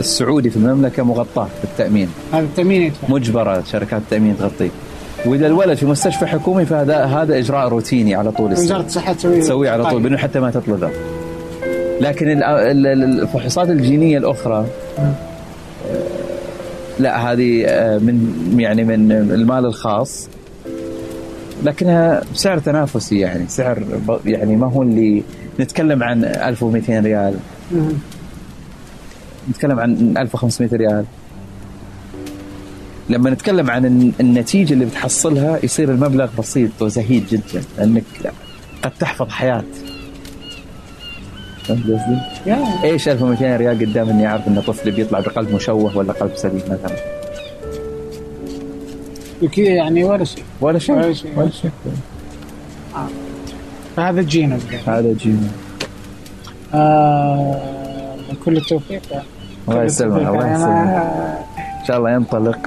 [0.00, 3.08] السعودي في المملكة مغطاه بالتامين هذا التأمين يدفع.
[3.08, 4.70] مجبرة شركات التأمين تغطيه.
[5.26, 8.52] وإذا الولد في مستشفى حكومي فهذا هذا إجراء روتيني على طول.
[8.52, 10.02] وزارة الصحة تسوي تسويه على طول طيب.
[10.02, 10.90] بدون حتى ما تطلبه
[12.00, 14.66] لكن ال- ال- ال- الفحوصات الجينية الأخرى
[14.98, 15.12] آه،
[16.98, 20.28] لا هذه آه، من يعني من المال الخاص.
[21.64, 23.82] لكنها سعر تنافسي يعني سعر
[24.26, 25.22] يعني ما هو اللي
[25.60, 27.34] نتكلم عن 1200 ريال.
[29.50, 31.04] نتكلم عن 1500 ريال.
[33.08, 38.04] لما نتكلم عن الن- النتيجة اللي بتحصلها يصير المبلغ بسيط وزهيد جدا لأنك
[38.82, 39.64] قد تحفظ حياة.
[41.68, 42.18] فهمت قصدي؟
[42.84, 46.96] إيش 1200 ريال قدام إني أعرف ان طفلي بيطلع بقلب مشوه ولا قلب سليم مثلا.
[49.42, 50.44] وكذا يعني ولا شيء.
[50.60, 50.96] ولا شيء.
[50.96, 51.32] ولا شيء.
[51.36, 51.70] ولا شيء.
[53.96, 54.58] فهذا جينا.
[54.86, 55.48] هذا جينا.
[56.74, 57.60] آه
[58.44, 59.02] كل التوفيق.
[59.68, 60.28] الله يسلمك.
[60.28, 60.88] الله يسلمك.
[61.80, 62.58] إن شاء الله ينطلق.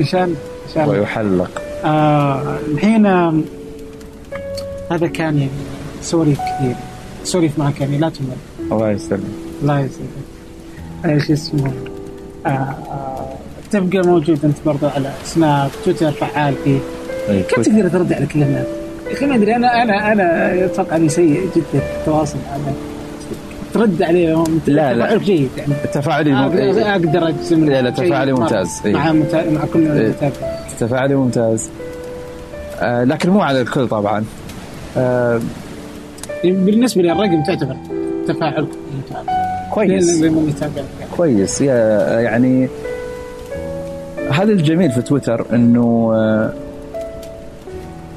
[0.00, 0.36] إن شاء الله
[0.68, 1.00] إن شاء الله.
[1.00, 1.62] ويحلق.
[1.84, 3.06] آه الحين
[4.90, 5.48] هذا كان يعني
[6.02, 6.74] سواليف كثير
[7.24, 8.26] سواليف معك يعني لا تمل
[8.72, 9.20] الله يسلمك.
[9.62, 11.72] الله يسعدك إيش اسمه؟
[12.46, 13.28] آه آه
[13.70, 16.78] تبقى موجود أنت برضو على سناب تويتر فعال فيه.
[17.28, 18.66] إيه، كيف تقدر ترد على كل الناس؟
[19.08, 22.38] يا أخي ما أدري أنا أنا أنا أتوقع إني سيء جدا في التواصل.
[22.56, 22.74] الناس
[23.74, 25.16] ترد عليهم لا، لا.
[25.18, 25.74] جيد يعني.
[25.94, 26.46] تفاعلي مو...
[26.46, 28.80] أقدر أقدر أجزم لا، لا، تفاعلي ممتاز.
[28.84, 28.92] إيه.
[28.92, 29.50] مع متا...
[29.50, 30.32] مع كل إيه.
[30.80, 31.70] تفاعلي ممتاز.
[32.80, 34.24] آه لكن مو على الكل طبعا.
[34.96, 35.40] آه
[36.44, 37.76] بالنسبة للرقم تعتبر
[38.28, 39.24] تفاعلك ممتاز
[39.70, 40.24] كويس
[41.16, 41.60] كويس.
[41.60, 42.68] يا يعني
[44.30, 46.52] هذا الجميل في تويتر إنه آه،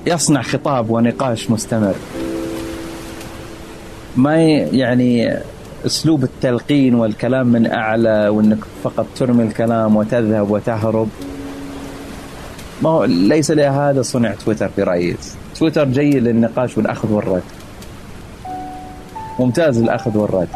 [0.08, 1.96] يصنع خطاب ونقاش مستمر.
[4.18, 5.38] ما يعني
[5.86, 11.10] أسلوب التلقين والكلام من أعلى وإنك فقط ترمي الكلام وتذهب وتهرب.
[12.82, 15.16] ما هو ليس لهذا صنع تويتر برايي
[15.60, 17.44] تويتر جيد للنقاش والأخذ والرد.
[19.40, 20.48] ممتاز الأخذ والرد.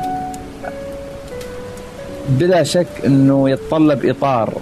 [2.30, 4.54] بلا شك إنه يتطلب إطار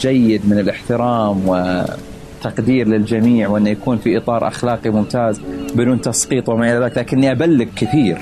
[0.00, 5.40] جيد من الاحترام وتقدير للجميع وإنه يكون في إطار أخلاقي ممتاز
[5.74, 6.98] بدون تسقيط وما إلى ذلك.
[6.98, 8.18] لكني أبلغ كثير.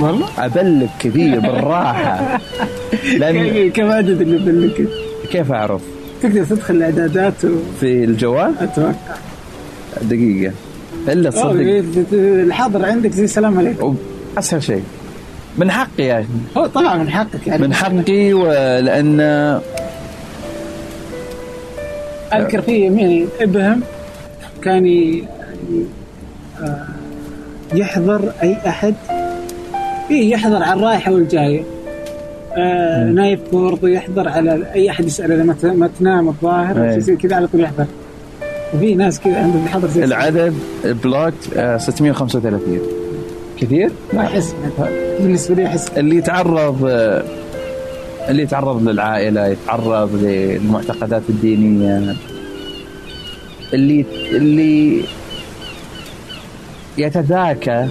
[0.00, 2.40] والله؟ أبلغ كثير بالراحة.
[3.18, 4.88] لأن كم عدد اللي بلك
[5.30, 5.82] كيف أعرف؟
[6.22, 7.48] تقدر تدخل الإعدادات و...
[7.80, 9.16] في الجوال؟ أتوقع.
[10.02, 10.52] دقيقة.
[11.08, 13.96] إلا تصدق الحاضر عندك زي السلام عليكم.
[14.38, 14.82] أسهل شيء.
[15.58, 16.26] من حقي أخي
[16.56, 17.62] هو طبعا من حقك يعني.
[17.62, 19.20] من حقي ولان
[22.34, 23.80] أذكر في مين ابهم
[24.62, 25.12] كان
[26.62, 26.86] آه،
[27.74, 28.94] يحضر أي أحد.
[30.10, 31.62] إيه يحضر على الرايحه والجايه
[32.56, 36.90] آه نايف برضو يحضر على أي أحد يسأل إذا ما تنام الظاهر أو إيه.
[36.90, 37.86] شيء زي كذا على طول يحضر.
[38.74, 40.54] وفي ناس كذا عندهم يحضر زي العدد
[40.84, 42.78] بلوك آه، 635
[43.60, 44.54] كثير؟ ما أحس.
[45.20, 45.88] بالنسبة لي أحس.
[45.88, 47.24] اللي يتعرض آه،
[48.28, 52.14] اللي يتعرض للعائلة يتعرض للمعتقدات الدينية.
[53.74, 55.02] اللي اللي
[56.98, 57.88] يتذاكى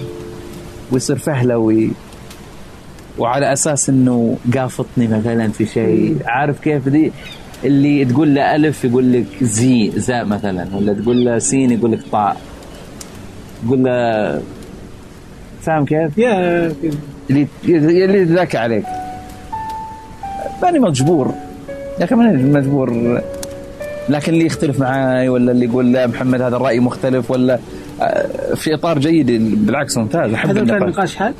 [0.92, 1.90] ويصير فهلوي
[3.18, 6.16] وعلى أساس إنه قافطني مثلا في شيء.
[6.26, 7.12] عارف كيف؟ دي
[7.64, 12.00] اللي تقول له ألف يقول لك زي زاء مثلا ولا تقول له سين يقول لك
[12.12, 12.36] طاء.
[13.66, 14.42] تقول له
[15.62, 16.72] فاهم كيف؟ يا
[17.30, 18.84] اللي اللي يتذاكى عليك.
[20.62, 21.34] ماني مجبور
[22.00, 23.20] يا أخي ماني مجبور.
[24.08, 27.58] لكن اللي يختلف معاي ولا اللي يقول لا محمد هذا الرأي مختلف ولا
[28.02, 29.26] آه، في إطار جيد
[29.66, 30.82] بالعكس ممتاز أحب هذا النقاش.
[30.94, 31.34] نقاش حاد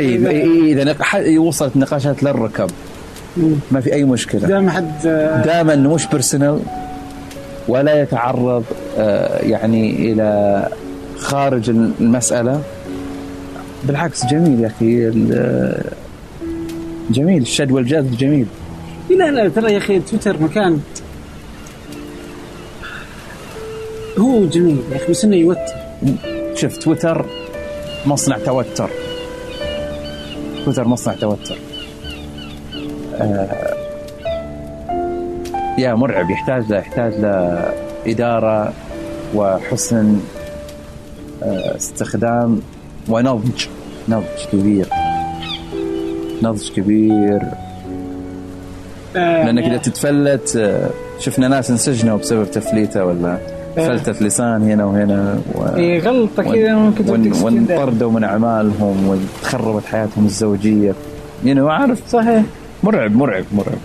[0.00, 2.70] اي إي- إي، اذا وصلت نقاشات للركب.
[3.70, 4.48] ما في أي مشكلة.
[4.48, 5.02] دام حد
[5.44, 6.60] دائما انه مش personal
[7.68, 8.64] ولا يتعرض
[8.98, 10.68] آه، يعني إلى
[11.18, 12.62] خارج المسألة.
[13.84, 15.10] بالعكس جميل يا أخي
[17.10, 18.46] جميل الشد والجذب جميل.
[19.10, 20.80] لا لا ترى يا أخي تويتر مكان
[24.18, 25.74] هو جميل يا أخي بس إنه يوتر.
[26.54, 27.26] شوف تويتر
[28.06, 28.90] مصنع توتر.
[30.64, 31.58] تويتر مصنع توتر.
[35.78, 37.64] يا مرعب يحتاج له يحتاج له
[38.06, 38.72] إدارة
[39.34, 40.20] وحسن
[41.42, 42.60] آه استخدام
[43.08, 43.66] ونضج
[44.08, 44.86] نضج كبير.
[46.42, 47.42] نضج كبير.
[49.16, 53.38] آه، لأنك إذا تتفلت آه، شفنا ناس انسجنوا بسبب تفليته ولا
[53.76, 55.76] فلتة لسان هنا وهنا و...
[55.76, 60.94] إيه، غلطة كذا ممكن ون- وانطردوا من أعمالهم وتخربت حياتهم الزوجية.
[61.44, 62.42] يعني عارف صحيح.
[62.82, 63.78] مرعب مرعب مرعب.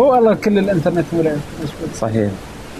[0.00, 1.38] هو والله كل الإنترنت مرعب.
[1.94, 2.30] صحيح.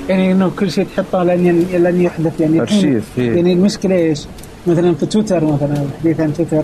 [0.09, 2.41] يعني إنه كل شيء تحطه لن لن يحدث.
[2.41, 3.37] يعني أرشيف، إيه.
[3.37, 4.27] يعني المشكلة إيش؟
[4.67, 6.63] مثلا في تويتر مثلا الحديث عن تويتر.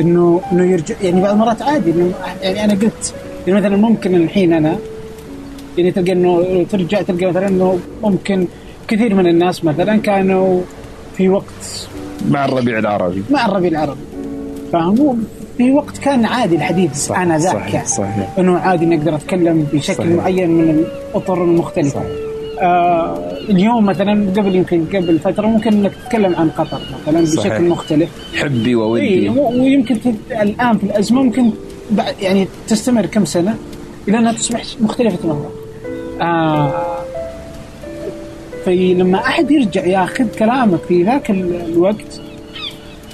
[0.00, 1.90] إنه إنه يرجع يعني بعض المرات عادي.
[1.90, 2.12] إنه
[2.42, 3.14] يعني أنا قلت
[3.46, 4.78] يعني مثلا ممكن الحين أنا
[5.78, 8.46] يعني تلقى إنه ترجع تلقى مثلا إنه ممكن
[8.88, 10.60] كثير من الناس مثلا كانوا
[11.16, 11.88] في وقت
[12.30, 13.22] مع الربيع العربي.
[13.30, 14.00] مع الربيع العربي.
[14.72, 15.14] فهو
[15.58, 17.86] في وقت كان عادي الحديث صح أنا ذاك صحيح يعني.
[17.86, 20.08] صحيح أنه عادي اني أقدر أتكلم بشكل صحيح.
[20.12, 20.70] معين من
[21.10, 22.02] الأطر المختلفة
[22.60, 27.52] آه اليوم مثلا قبل يمكن قبل فترة ممكن إنك تتكلم عن قطر مثلا صحيح.
[27.52, 29.96] بشكل مختلف حبي إيه وودي و- ويمكن
[30.30, 31.50] الآن في الأزمة ممكن
[31.90, 33.54] بعد يعني تستمر كم سنة
[34.08, 35.46] إلى أنها تصبح مختلفة تماما.
[36.22, 36.72] آه
[38.66, 42.20] فلما أحد يرجع ياخذ كلامك في ذاك ال- الوقت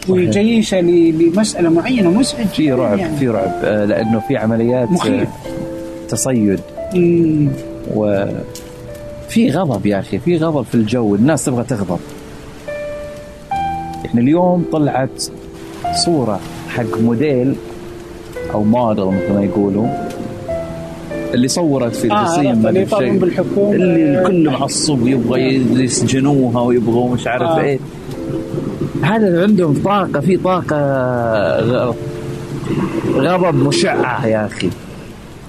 [0.09, 3.17] ويجيشه ل- لمسألة معينة مزعج في رعب يعني.
[3.17, 5.23] في رعب آه، لأنه في عمليات مخيف.
[5.23, 6.61] آه، تصيد
[6.95, 7.49] مم.
[7.95, 11.99] وفي غضب يا أخي في غضب في الجو الناس تبغى تغضب
[14.05, 15.23] يعني اليوم طلعت
[16.05, 17.55] صورة حق موديل
[18.55, 19.87] أو موديل مثل ما يقولوا
[21.35, 23.19] اللي صورت في آه، القصيم ما اللي.
[23.19, 23.73] بالحكومة.
[23.73, 25.55] اللي الكل معصب يبغى
[25.85, 27.61] يسجنوها ويبغوا مش عارف آه.
[27.61, 27.79] إيه
[29.03, 30.77] هذا عندهم طاقة في طاقة
[33.17, 34.71] غضب مشعة يا أخي.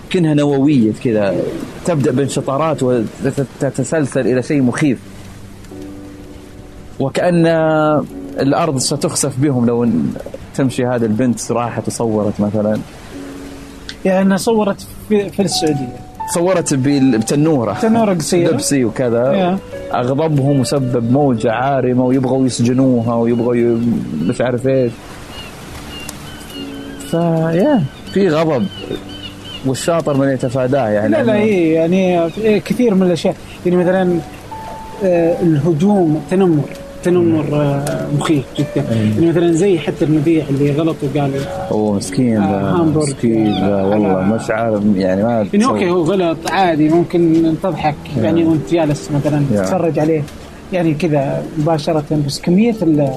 [0.10, 1.36] كأنها نووية كذا
[1.86, 5.00] تبدأ بانشطارات وتتسلسل إلى شيء مخيف.
[7.00, 7.46] وكأن
[8.40, 10.14] الأرض ستخسف بهم لو إن
[10.56, 12.80] تمشي هذه البنت راحت وصورت مثلا.
[14.06, 16.09] يعني صورت في, في السعودية.
[16.34, 17.74] صورت بال- بتنورة.
[17.74, 18.52] تنورة قصيرة.
[18.52, 19.32] دبسي وكذا.
[19.34, 19.58] يا.
[19.94, 23.78] أغضبهم وسبب موجة عارمة ويبغوا يسجنوها ويبغوا ي...
[24.22, 24.92] مش عارف إيش.
[27.12, 28.66] فيا في غضب.
[29.66, 31.10] والشاطر من يتفاداه يعني.
[31.12, 33.36] لا لا إيه يعني إيه كثير من الأشياء.
[33.66, 34.20] يعني مثلا
[35.04, 36.64] آه، الهجوم التنمر.
[37.04, 41.32] تنمر آه، مخيف جدا يعني مثلا زي حتى المذيع اللي غلط وقال
[41.72, 42.84] أوه مسكين آه،.
[42.84, 45.66] مسكين ذا والله مش عارف يعني ما يعني.
[45.66, 49.46] okay هو غلط عادي ممكن تضحك يعني وأنت جالس مثلا.
[49.52, 50.24] تتفرج عليه
[50.74, 53.12] يعني كذا مباشرة بس كمية ال-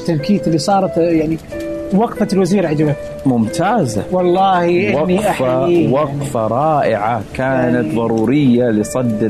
[0.00, 1.38] التنكيت اللي صارت يعني
[1.94, 2.94] وقفة الوزير عجبتني.
[3.26, 4.02] ممتازة.
[4.12, 7.22] والله يعني وقفة احييه وقفة رائعة.
[7.34, 9.24] كانت ضرورية لصد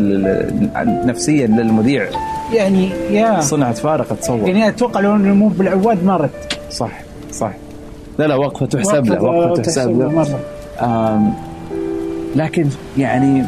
[1.06, 2.08] نفسيا للمذيع.
[2.54, 3.40] يعني يا.
[3.40, 6.30] صنعت فارق اتصور يعني أتوقع لو إنه مو بالعواد ما رد
[6.70, 7.00] صح
[7.32, 7.52] صح.
[8.18, 10.36] لا لا وقفة تحسب له وقفة تحسب له.
[12.36, 12.66] لكن
[12.98, 13.44] يعني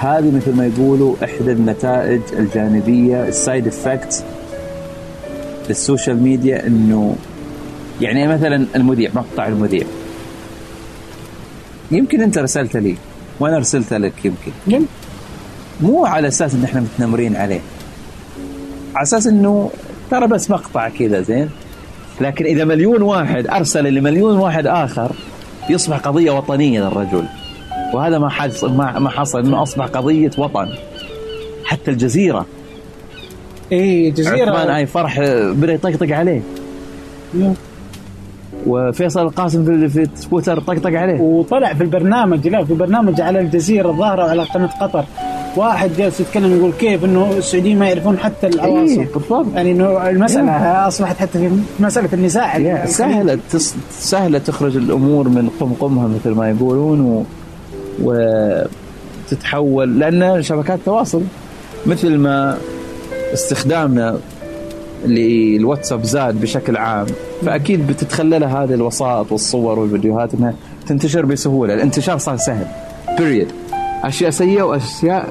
[0.00, 4.24] هذه مثل ما يقولوا إحدى النتائج الجانبية ال side effect
[5.68, 7.14] لل social media إنه
[8.00, 9.84] يعني مثلا المذيع مقطع المذيع.
[11.90, 12.96] يمكن أنت رسلت لي
[13.40, 14.86] وأنا ارسلت لك يمكن.
[15.80, 17.60] مو على أساس إن إحنا متنمرين عليه.
[18.94, 19.70] على أساس إنه
[20.10, 21.50] ترى بس مقطع كذا زين؟
[22.20, 25.12] لكن إذا مليون واحد أرسل لمليون واحد آخر
[25.70, 27.24] يصبح قضية وطنية للرجل.
[27.94, 30.68] وهذا ما حصل ما حصل إنه أصبح قضية وطن.
[31.64, 32.46] حتى الجزيرة.
[33.72, 35.20] إيه جزيره عثمان أي فرح
[35.52, 36.40] بدا يطقطق عليه.
[38.66, 41.20] وفيصل القاسم في في تويتر طقطق عليه.
[41.20, 45.04] وطلع في البرنامج لا في برنامج على الجزيرة الظاهرة وعلى قناة قطر.
[45.56, 49.46] واحد جالس يتكلم يقول كيف إنه السعوديين ما يعرفون حتى العواصم إيه بالضبط.
[49.54, 51.50] يعني إنه المسألة أصبحت حتى في
[51.80, 52.58] مسألة النزاع.
[53.50, 53.74] تص...
[53.90, 57.24] سهلة تخرج الأمور من قمقمها مثل ما يقولون و...
[59.32, 61.22] وتتحول لأن شبكات تواصل
[61.86, 62.58] مثل ما
[63.34, 64.18] استخدامنا
[65.06, 67.06] للواتساب زاد بشكل عام.
[67.46, 70.54] فأكيد بتتخللها هذه الوسائط والصور والفيديوهات أنها
[70.86, 71.74] تنتشر بسهولة.
[71.74, 72.66] الانتشار صار سهل.
[73.18, 73.48] بيريد
[74.04, 75.28] أشياء سيئة وأشياء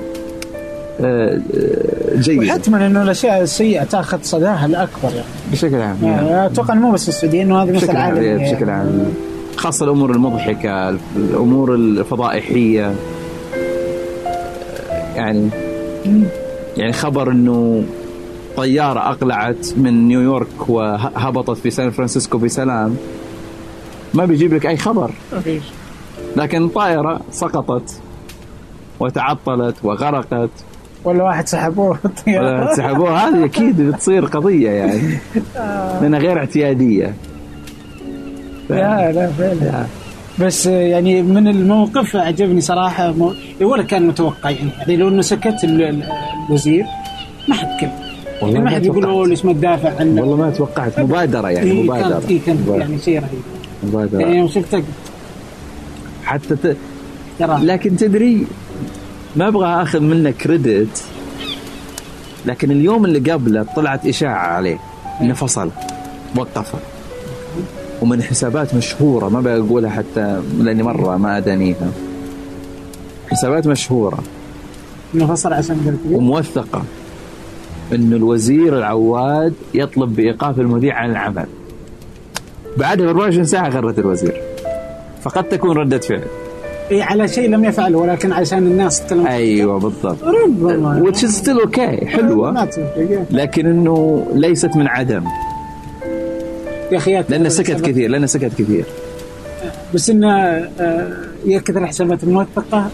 [1.01, 2.53] آه، آه، جيدة.
[2.53, 6.45] وحتما إنه الأشياء السيئة تأخذ صداها الأكبر يعني, بشكل عام يعني.
[6.45, 9.13] أتوقع إنه مو بس السعودية إنه هذه بشكل عام بشكل عام.
[9.55, 12.95] خاصة الأمور المضحكة الأمور الفضائحية.
[15.15, 15.49] يعني
[16.77, 17.83] يعني خبر أنه
[18.57, 22.95] طيارة أقلعت من نيويورك وهبطت في سان فرانسيسكو بسلام.
[24.13, 25.11] ما بيجيب لك أي خبر.
[26.35, 28.01] لكن الطائرة سقطت
[28.99, 30.49] وتعطلت وغرقت.
[31.03, 31.99] ولا واحد سحبوه.
[32.27, 35.17] ولا سحبوها هذه أكيد بتصير قضية يعني.
[36.01, 37.13] لأنها غير اعتيادية.
[38.69, 39.85] لا لا فعلا.
[40.39, 43.33] بس يعني من الموقف عجبني صراحة مو...
[43.61, 46.03] ولا كان متوقع يعني, يعني لو إنه سكت ال- ال-
[46.47, 46.85] الوزير
[47.47, 48.06] ما حد كلم
[48.41, 51.83] والله يعني ما حد يقول ليش ما تدافع عنه والله ما توقعت مبادرة يعني إيه
[51.83, 52.09] مبادرة.
[52.09, 52.79] كانت إيه كان مبادرة.
[52.79, 53.41] يعني شيء رهيب
[53.83, 54.19] مبادرة.
[54.19, 54.83] يعني يوم شفتك
[56.23, 56.77] حتى ت...
[57.39, 57.65] ترى.
[57.65, 58.47] لكن تدري
[59.35, 61.03] ما أبغى أخذ منه كريدت
[62.45, 64.79] لكن اليوم اللي قبله طلعت إشاعة عليه.
[65.21, 65.69] إنه فصل.
[66.35, 66.79] وقفه
[68.01, 71.91] ومن حسابات مشهورة ما بقولها حتى لأني مرة ما أدانيها.
[73.31, 74.19] حسابات مشهورة.
[75.15, 76.83] إنه فصل عشان وموثقة.
[77.93, 81.45] انه الوزير العواد يطلب بإيقاف المذيع عن العمل.
[82.77, 84.41] بعدها ب 24 ساعة غرت الوزير.
[85.23, 86.23] فقد تكون ردة فعل.
[86.91, 89.27] إيه على شيء لم يفعله ولكن عشان الناس تتكلم.
[89.27, 90.23] أيوه بالضبط.
[90.23, 95.23] ربما which is still okay ما حلوة تفرق لكن إنه ليست من عدم.
[96.91, 98.85] يا أخي لأنه سكت كثير لأنه سكت كثير.
[99.93, 101.13] بس إنه آه،
[101.45, 102.89] يكثر الحسابات الموثقة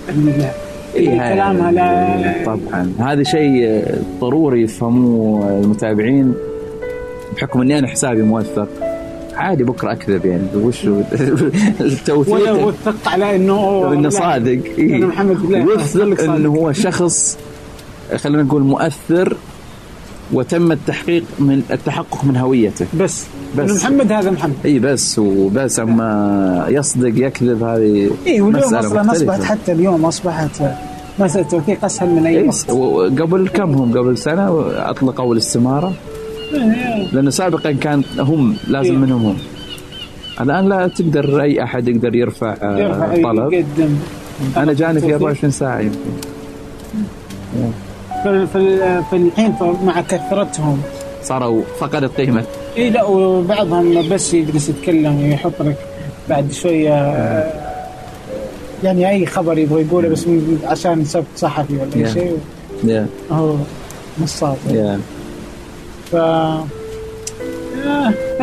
[0.95, 2.93] إيه كلامها لا طبعا.
[2.99, 3.83] هذا شيء
[4.21, 6.33] ضروري يفهموه المتابعين
[7.35, 8.67] بحكم إني أنا حسابي موثق.
[9.35, 10.47] عادي بكرة أكذب يعني.
[10.55, 11.03] وش هو ولا
[11.81, 14.59] التوثيق وثقت على إنه إنه صادق.
[14.79, 16.23] أنا محمد وثق.
[16.23, 17.37] إنه هو شخص
[18.15, 19.37] خلينا نقول مؤثر
[20.33, 22.85] وتم التحقيق من التحقق من هويته.
[22.99, 23.25] بس
[23.57, 23.83] بس.
[23.83, 24.53] محمد هذا محمد.
[24.65, 29.11] إي بس وبس أما يصدق يكذب هذه إي واليوم أصلا.
[29.11, 30.61] أصبحت حتى اليوم أصبحت
[31.19, 32.69] مسألة التوثيق أسهل من أي إيه، وقت.
[32.69, 35.93] وقبل كم هم؟ قبل سنة أطلقوا الاستمارة؟
[37.13, 38.97] لأنه سابقا كان هم لازم إيه.
[38.99, 39.37] منهم هم.
[40.41, 43.53] الآن لا تقدر أي أحد يقدر يرفع, آه، يرفع طلب.
[43.53, 43.95] يقدم.
[44.57, 45.97] أنا جاني في 24 ساعة يمكن.
[48.23, 50.81] فال- فالحين مع كثرتهم.
[51.23, 52.43] صاروا فقدت قيمه
[52.77, 55.75] اي لا وبعضهم بس يجلس يتكلم يحط لك
[56.29, 57.51] بعد شوية آه،
[58.83, 60.25] يعني أي خبر يبغى يقوله بس
[60.63, 62.13] عشان سبت صحفي ولا اي Yeah.
[62.13, 62.37] شيء.
[62.83, 63.55] يا هو
[64.21, 64.57] نصاب.
[64.69, 64.99] يا
[66.11, 66.63] ف آه،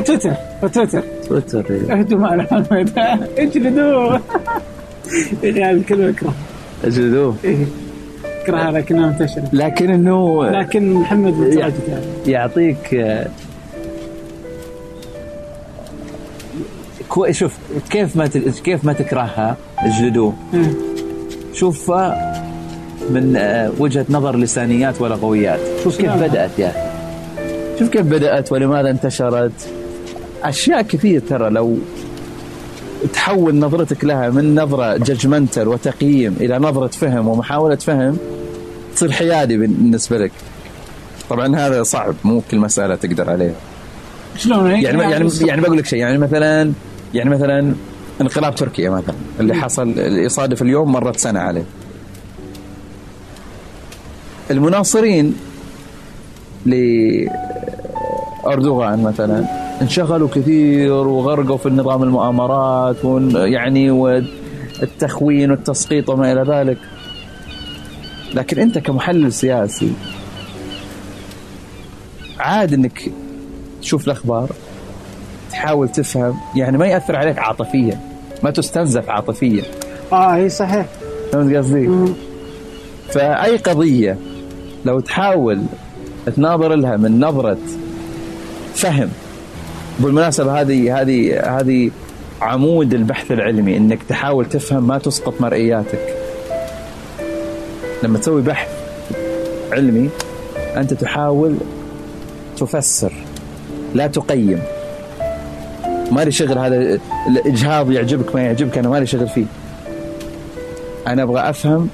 [0.06, 0.32] تويتر
[0.72, 1.02] تويتر.
[1.28, 1.92] تويتر إيه.
[1.92, 2.90] اهدوا مع محمد
[3.38, 4.20] اجلدوه
[5.42, 6.34] يعني هذه الكلمة اكره
[6.84, 7.66] اجلدوه إيه.
[8.42, 12.04] اكرهها لكنها منتشره لكن إنه لكن محمد متواجد يعني.
[12.26, 12.94] يعطيك
[17.10, 17.52] آه، كوي شوف
[17.90, 18.26] كيف ما
[18.64, 20.34] كيف ما تكرهها اجلدوه.
[21.52, 22.34] شوفها
[23.10, 26.18] من آه، وجهة نظر لسانيات ولغويات شوف كيف نعم.
[26.18, 26.72] بدأت يا.
[27.78, 29.52] شوف كيف بدأت ولماذا انتشرت
[30.42, 31.78] أشياء كثير ترى لو
[33.12, 38.16] تحول نظرتك لها من نظرة ججمنتال وتقييم إلى نظرة فهم ومحاولة فهم
[38.96, 40.32] تصير حيادي بالنسبة لك
[41.30, 43.54] طبعا هذا صعب مو كل مسألة تقدر عليها
[44.36, 46.72] شلون هيك؟ يعني يعني يعني بقول لك شيء يعني مثلا
[47.14, 47.74] يعني مثلا
[48.20, 51.64] انقلاب تركيا مثلا اللي حصل اللي يصادف اليوم مرت سنة عليه.
[54.50, 55.36] المناصرين
[58.44, 59.44] لأردوغان مثلا
[59.82, 62.96] انشغلوا كثير وغرقوا في النظام المؤامرات
[63.34, 66.78] يعني والتخوين والتسقيط وما إلى ذلك.
[68.34, 69.92] لكن أنت كمحلل سياسي
[72.38, 73.12] عاد إنك
[73.80, 74.50] تشوف الأخبار
[75.50, 78.00] تحاول تفهم يعني ما يأثر عليك عاطفيا
[78.42, 79.62] ما تستنزف عاطفيا.
[80.12, 80.86] آه هي صحيح.
[81.32, 81.90] فهمت قصدي؟
[83.08, 84.16] فأي قضية
[84.84, 85.62] لو تحاول
[86.36, 87.58] تناظر لها من نظرة
[88.74, 89.08] فهم
[89.98, 91.90] بالمناسبة هذه هذه هذه
[92.40, 96.16] عمود البحث العلمي إنك تحاول تفهم ما تسقط مرئياتك.
[98.02, 98.68] لما تسوي بحث
[99.72, 100.10] علمي
[100.76, 101.56] أنت تحاول
[102.56, 103.12] تفسر
[103.94, 104.62] لا تقيم.
[106.10, 106.98] ما لي شغل هذا
[107.28, 109.44] الإجهاض يعجبك ما يعجبك أنا ما لي شغل فيه.
[111.06, 111.88] أنا أبغى أفهم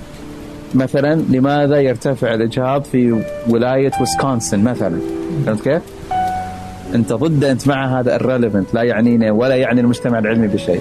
[0.75, 4.99] مثلا لماذا يرتفع الإجهاض في ولاية ويسكونسن مثلا.
[5.47, 5.83] فهمت كيف؟
[6.95, 10.81] أنت ضد أنت مع هذا irrelevant لا يعنينا ولا يعني المجتمع العلمي بشيء.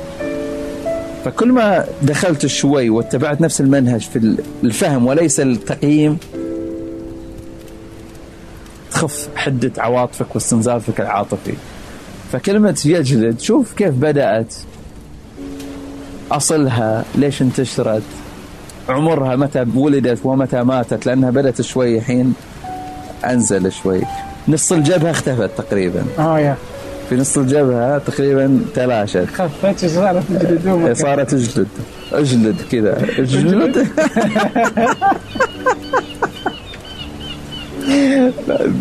[1.26, 6.18] فكل ما دخلت شوي واتبعت نفس المنهج في الفهم وليس التقييم
[8.92, 11.54] تخف حدة عواطفك واستنزافك العاطفي.
[12.32, 14.56] فكلمة يجلد شوف كيف بدأت.
[16.32, 18.02] أصلها ليش انتشرت.
[18.90, 22.34] عمرها متى ولدت ومتى ماتت لأنها بدأت شوي حين
[23.26, 24.02] أنزل شوي.
[24.48, 26.04] نص الجبهة اختفت تقريبا.
[26.20, 26.56] آه يا.
[27.10, 29.26] في نص الجبهة تقريبا تلاشت.
[29.34, 31.68] خفت صارت؟ تجلدوه صارت اجلد.
[32.14, 33.04] اجلد كذا.
[33.20, 33.88] اجلد؟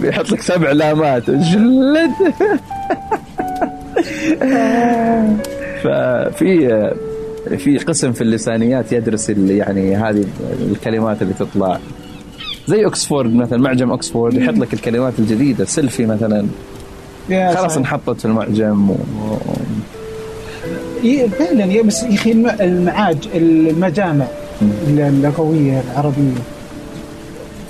[0.02, 1.28] بيحط لك سبع لامات.
[1.28, 2.10] اجلد.
[5.82, 6.90] ففي
[7.58, 10.24] في قسم في اللسانيات يدرس يعني هذه
[10.70, 11.78] الكلمات اللي تطلع.
[12.68, 16.46] زي اوكسفورد مثلا معجم اوكسفورد يحط لك الكلمات الجديدة سيلفي مثلا.
[17.54, 17.76] خلاص.
[17.76, 18.94] انحطت في المعجم و...
[21.38, 24.26] فعلا يا بس يا أخي الم- المعاج المجامع
[24.88, 26.40] اللغوية العربية.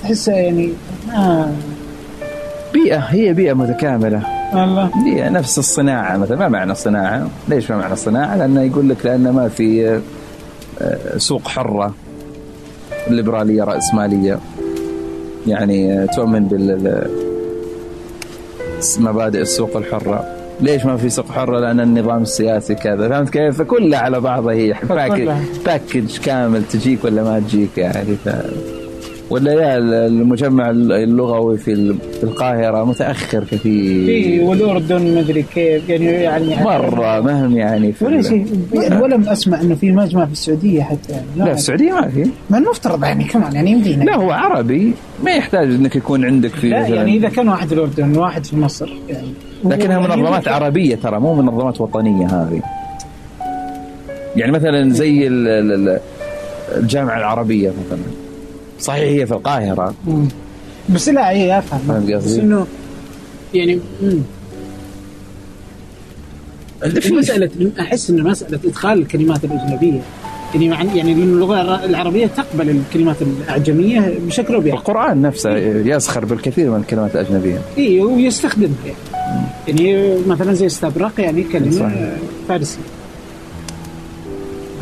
[0.03, 0.69] تحسها يعني
[1.07, 1.55] ما
[2.73, 4.21] بيئة هي بيئة متكاملة.
[4.53, 6.37] والله بيئة نفس الصناعة مثلا.
[6.37, 9.99] ما معنى الصناعة؟ ليش ما معنى الصناعة؟ لأنه يقول لك لأن ما في
[10.81, 11.93] آه، سوق حرة
[13.09, 14.39] ليبرالية رأسمالية.
[15.47, 17.25] يعني آه، تؤمن بال ال-
[18.99, 20.25] مبادئ السوق الحرة.
[20.61, 23.09] ليش ما في سوق حرة؟ لأن النظام السياسي كذا.
[23.09, 24.73] فهمت كيف؟ فكلها على بعضها هي.
[25.65, 28.15] باكج كامل تجيك ولا ما تجيك يعني.
[28.25, 28.29] ف...
[29.29, 36.05] ولا يا المجمع اللغوي في ال- في القاهرة متأخر في كثير والاردن مدري كيف يعني
[36.05, 38.47] يعني مرة مهم يعني في ولا شيء.
[38.73, 41.11] يعني ولم أسمع إنه في مجمع في السعودية حتى.
[41.13, 42.25] يعني لا في السعودية ما في.
[42.49, 44.03] ما المفترض يعني كمان يعني يمدينا.
[44.03, 44.93] لا هو عربي.
[45.23, 48.45] ما يحتاج إنك يكون عندك في لا مثلاً- يعني إذا كان واحد في الاردن واحد
[48.45, 49.27] في مصر يعني.
[49.65, 52.61] لكنها يعني منظمات عربية ترى مو منظمات وطنية هذه.
[54.35, 55.99] يعني مثلا زي ال- ال- ال-
[56.77, 58.24] الجامعة العربية مثلا.
[58.79, 59.03] صحيح.
[59.03, 59.93] هي في القاهرة.
[60.07, 60.27] مم.
[60.89, 61.79] بس لا اي أفهم.
[61.79, 62.67] فهمت بس قصدي؟ إنه
[63.53, 64.19] يعني مم.
[66.99, 67.49] في مسألة
[67.79, 70.01] أحس إن مسألة إدخال الكلمات الأجنبية.
[70.53, 76.25] يعني مع يعني لأن اللغة العربية تقبل الكلمات الأعجمية بشكل أو باخر القرآن نفسه يسخر
[76.25, 77.61] بالكثير من الكلمات الأجنبية.
[77.77, 78.69] إي ويستخدمها.
[79.67, 82.11] يعني يعني مثلا زي استبرق يعني كلمة صحيح.
[82.47, 82.79] فارسيه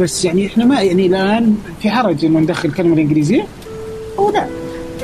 [0.01, 3.45] بس يعني إحنا ما يعني الآن في حرج إنه ندخل الكلمة الإنجليزية؟
[4.19, 4.45] أو لا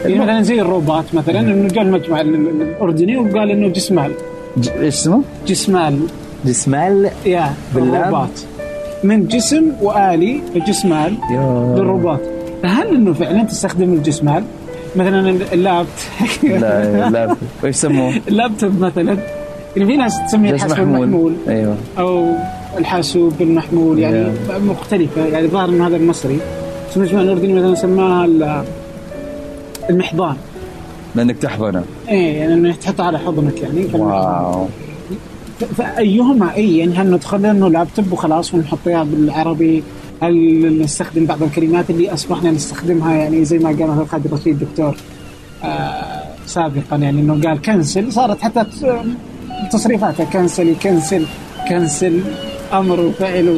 [0.06, 4.12] يعني مثلا زي الروبوت مثلا إنه جاء المجمع ال- ال- الأردني وقال إنه جسمال.
[4.58, 6.00] ج- إيش اسمه؟ جسمال.
[6.46, 8.46] جسمال؟ يا باللام؟ الروبوت.
[9.04, 11.74] من جسم وآلي الجسمال يا.
[11.78, 12.20] للروبوت.
[12.64, 14.44] فهل إنه فعلا تستخدم الجسمال؟
[14.96, 15.88] مثلا ال- اللابت.
[16.44, 19.18] لا لا إيش يسموه؟ اللابتوب مثلا.
[19.76, 21.34] يعني في ناس تسميه الحاسوب المحمول.
[21.48, 21.76] أيوه.
[22.00, 22.34] أو
[22.78, 25.26] الحاسوب المحمول يعني مختلفة.
[25.26, 26.40] يعني ظاهر ان هذا المصري.
[26.90, 28.64] بس المجمع الأردني مثلا سماها ال-
[29.90, 30.36] المحضان.
[31.16, 33.86] لأنك تحضنه إيه يعني إنه تحطها على حضنك يعني.
[33.94, 34.68] واو.
[35.78, 39.84] فأيهما إي يعني هل ندخل انه لابتوب وخلاص ونحطها بالعربي؟
[40.22, 44.96] هل نستخدم بعض الكلمات اللي أصبحنا نستخدمها يعني زي ما قال مثلا خالد رشيد دكتور
[45.64, 49.02] آه سابقا يعني إنه قال كنسل صارت حتى ت-
[49.72, 51.26] تصريفاتها كنسل يكنسل
[51.70, 52.20] كنسل
[52.74, 53.58] أمر وفعل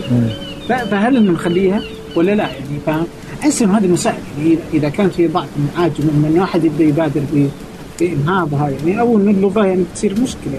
[0.70, 1.82] فهل إنه نخليها
[2.16, 3.06] ولا لا يعني؟ فاهم؟
[3.42, 7.22] احس انه هذه مساعده يعني إذا كان في ضعف عاجل من انه واحد يبدأ يبادر
[8.00, 10.54] بإنهاضها يعني أو انه اللغة يعني تصير مشكلة.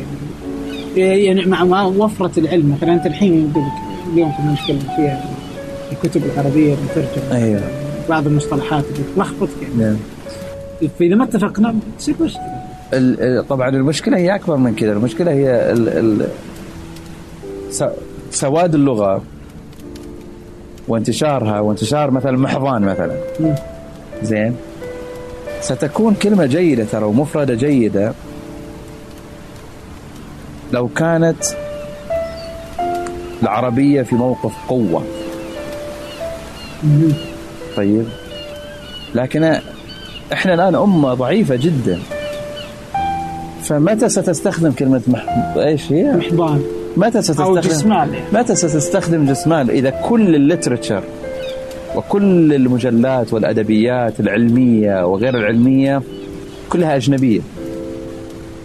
[0.96, 2.72] يعني يعني مع وفرة العلم.
[2.76, 3.52] مثلا أنت الحين
[4.12, 5.24] اليوم كنا نتكلم فيها
[5.92, 7.36] الكتب العربية المترجمة.
[7.36, 7.60] أيوه.
[8.08, 9.74] بعض المصطلحات اللي تلخبط يعني.
[9.74, 9.96] نعم.
[10.98, 13.42] فإذا ما اتفقنا تصير مشكلة.
[13.42, 14.92] طبعا المشكلة هي أكبر من كذا.
[14.92, 16.28] المشكلة هي ال ال
[18.30, 19.22] سواد اللغة.
[20.88, 23.16] وانتشارها وانتشار مثلا محضان مثلا.
[24.22, 24.56] زين
[25.60, 28.12] ستكون كلمة جيدة ترى ومفردة جيدة
[30.72, 31.44] لو كانت
[33.42, 34.52] العربية في موقف
[36.84, 37.12] مم.
[37.76, 38.04] طيب
[39.14, 39.58] لكن
[40.32, 41.98] إحنا الآن أمة ضعيفة جدا
[43.62, 45.24] فمتى ستستخدم كلمة مح...
[45.56, 46.64] إيش هي؟ محضان
[46.96, 47.54] متى ستستخدم.
[48.32, 51.02] متى ستستخدم جسمال إذا كل الليترتشر
[51.96, 56.02] وكل المجلات والأدبيات العلمية وغير العلمية
[56.68, 57.40] كلها أجنبية.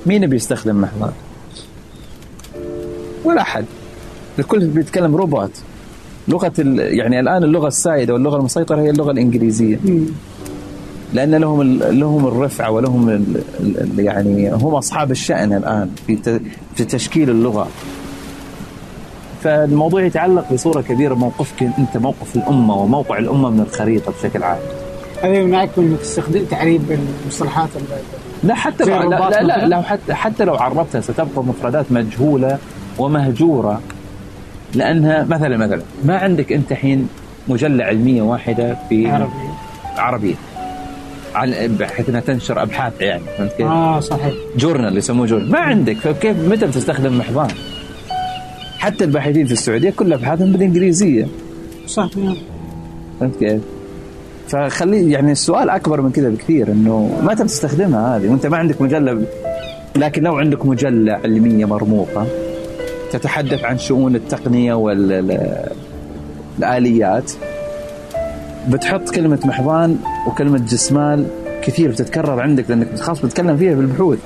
[0.05, 1.11] مين بيستخدم محضان؟
[3.25, 3.65] ولا أحد.
[4.39, 5.51] الكل بيتكلم روبوت.
[6.27, 6.79] لغة ال...
[6.79, 9.79] يعني الآن اللغة السائدة واللغة المسيطرة هي اللغة الإنجليزية.
[9.85, 10.05] مم.
[11.13, 13.25] لأن لهم لهم الرفعة ولهم
[13.97, 15.89] يعني هم أصحاب الشأن الآن
[16.75, 17.67] في تشكيل اللغة.
[19.47, 24.57] فالموضوع يتعلق بصورة كبيرة بموقفك أنت موقف الأمة وموقع الأمة من الخريطة بشكل عام
[25.23, 30.13] هذا معك إنك تستخدم تعريب المصطلحات ال- لا حتى لا لا, لا مثلاً؟ لو حتى
[30.13, 32.57] حتى لو عربتها ستبقى مفردات مجهولة
[32.97, 33.81] ومهجورة
[34.75, 37.09] لأنها مثلا مثلا ما عندك أنت حين
[37.47, 39.31] مجلة علمية واحدة في عربي
[39.97, 40.35] عربية
[41.35, 45.97] على بحيث إنها تنشر أبحاث يعني فهمت كيف؟ آه صحيح جورنال يسموه جورنال ما عندك
[45.97, 47.47] فكيف متى بتستخدم محضان؟
[48.79, 51.27] حتى الباحثين في السعودية كل ابحاثهم بالإنجليزية.
[51.87, 52.09] صح
[53.19, 53.61] فهمت كيف؟
[54.47, 59.21] فخلي يعني السؤال أكبر من كذا بكثير إنه متى بتستخدمها هذه؟ وأنت ما عندك مجلة
[59.95, 62.27] لكن لو عندك مجلة علمية مرموقة
[63.11, 64.73] تتحدث عن شؤون التقنية
[66.59, 67.31] والاليات
[68.69, 69.97] بتحط كلمة محضان
[70.27, 71.25] وكلمة جسمال
[71.61, 74.19] كثير بتتكرر عندك لأنك خلاص بتتكلم فيها بالبحوث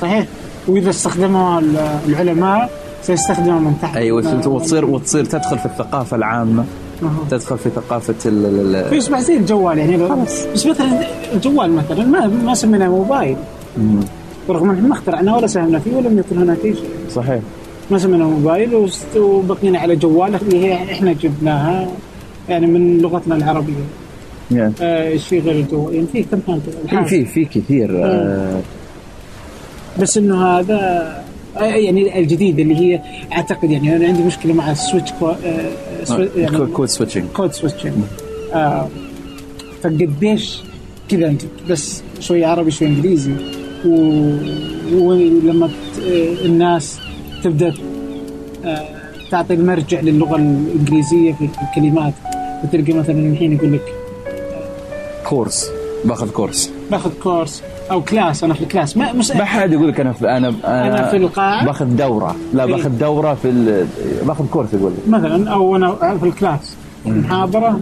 [0.00, 0.26] صحيح.
[0.68, 2.70] وإذا استخدمها ال- العلماء
[3.06, 3.96] سيستخدمها من تحت.
[3.96, 6.64] أيوه وتصير وتصير تدخل في الثقافة العامة.
[7.02, 7.10] أها.
[7.30, 9.96] تدخل في ثقافة ال- فيصبح زي الجوال يعني.
[9.96, 11.00] بس مثلا
[11.34, 13.36] الجوال مثلا ما ما سميناه موبايل.
[14.50, 17.40] رغم ان ما اخترعناه ولا ساهمنا فيه ولم يكن هناك اي شيء صحيح.
[17.90, 21.88] ما سميناه موبايل وبقينا على جواله اللي هي إحنا جبناها.
[22.48, 23.72] يعني من لغتنا العربية.
[24.50, 26.38] يعني آه شيء غير الجوال يعني في كم
[26.90, 28.60] كان في في كثير آه.
[30.00, 31.23] بس إنه هذا
[31.60, 33.00] يعني الجديد اللي هي
[33.32, 35.36] أعتقد يعني أنا عندي مشكلة مع ال switch co آه
[36.36, 37.92] يعني code- switching code switching
[38.54, 38.88] آه
[39.82, 40.58] فقديش
[41.08, 43.32] كذا أنت بس شوي عربي شوي إنجليزي.
[43.86, 44.38] و-
[44.94, 46.98] ولما آه، الناس
[47.44, 47.74] تبدأ
[48.64, 48.88] آه،
[49.30, 52.14] تعطي المرجع للغة الإنجليزية في الكلمات
[52.64, 53.82] وتلقى مثلا الحين يقول لك
[55.28, 55.70] كورس
[56.04, 58.96] باخذ كورس باخذ كورس أو كلاس أنا في الكلاس.
[58.96, 61.64] ما مش ما حد يقول لك أنا في أنا أنا في القاعة.
[61.66, 62.36] باخذ دورة.
[62.54, 62.66] لا.
[62.66, 63.86] باخذ دورة في ال-
[64.22, 65.08] باخذ course يقول لك.
[65.08, 66.76] مثلا أو أنا في ال class.
[67.06, 67.80] محاضرة.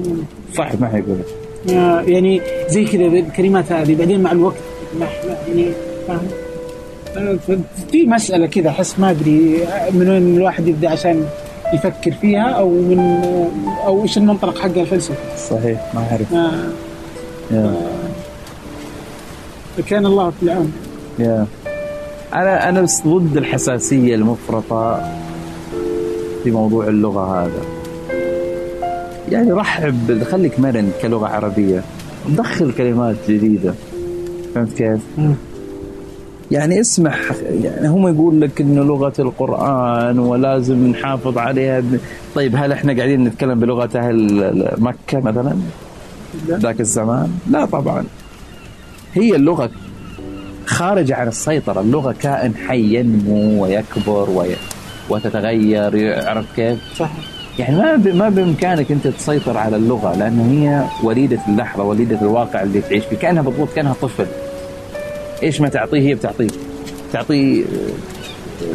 [0.59, 1.27] صح ما حيقول لك.
[1.77, 4.57] آه، يعني زي كذا الكلمات هذه بعدين مع الوقت.
[5.49, 5.67] يعني
[6.09, 6.19] فاهم؟
[7.17, 7.37] آه،
[7.93, 9.59] في مسألة كذا أحس ما أدري
[9.93, 11.25] من وين الواحد يبدأ عشان
[11.75, 13.21] يفكر فيها أو من
[13.87, 15.15] أو إيش المنطلق حقه الفلسفي
[15.51, 16.35] صحيح ما أعرف.
[16.35, 17.73] آه،
[19.81, 20.73] كان الله في العون.
[21.19, 21.47] يا.
[22.35, 25.13] أنا أنا بس ضد الحساسية المفرطة
[26.45, 27.63] في موضوع اللغة هذا.
[29.31, 31.83] يعني رحب خليك مرن كلغة عربية.
[32.29, 33.75] دخل كلمات جديدة.
[34.55, 35.01] فهمت كيف؟
[36.51, 37.17] يعني اسمح
[37.63, 41.81] يعني هم يقول لك إنه لغة القرآن ولازم نحافظ عليها.
[41.81, 41.99] ب...
[42.35, 45.57] طيب هل إحنا قاعدين نتكلم بلغة أهل مكة مثلا؟
[46.49, 48.05] ذاك الزمان؟ لا طبعا.
[49.15, 49.71] هي اللغة
[50.67, 51.81] خارجة عن السيطرة.
[51.81, 54.49] اللغة كائن حي ينمو ويكبر وي...
[55.11, 57.11] وتتغير يعرف كيف؟ صح
[57.59, 58.09] يعني ما ب...
[58.09, 63.17] ما بإمكانك أنت تسيطر على اللغة لأنه هي وليدة اللحظة وليدة الواقع اللي تعيش فيه.
[63.17, 64.27] كأنها بالضبط كأنها طفل.
[65.43, 66.49] إيش ما تعطيه هي بتعطيه.
[67.13, 67.65] تعطيه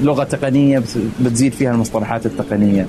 [0.02, 2.86] لغة تقنية بت- بتزيد فيها المصطلحات التقنية.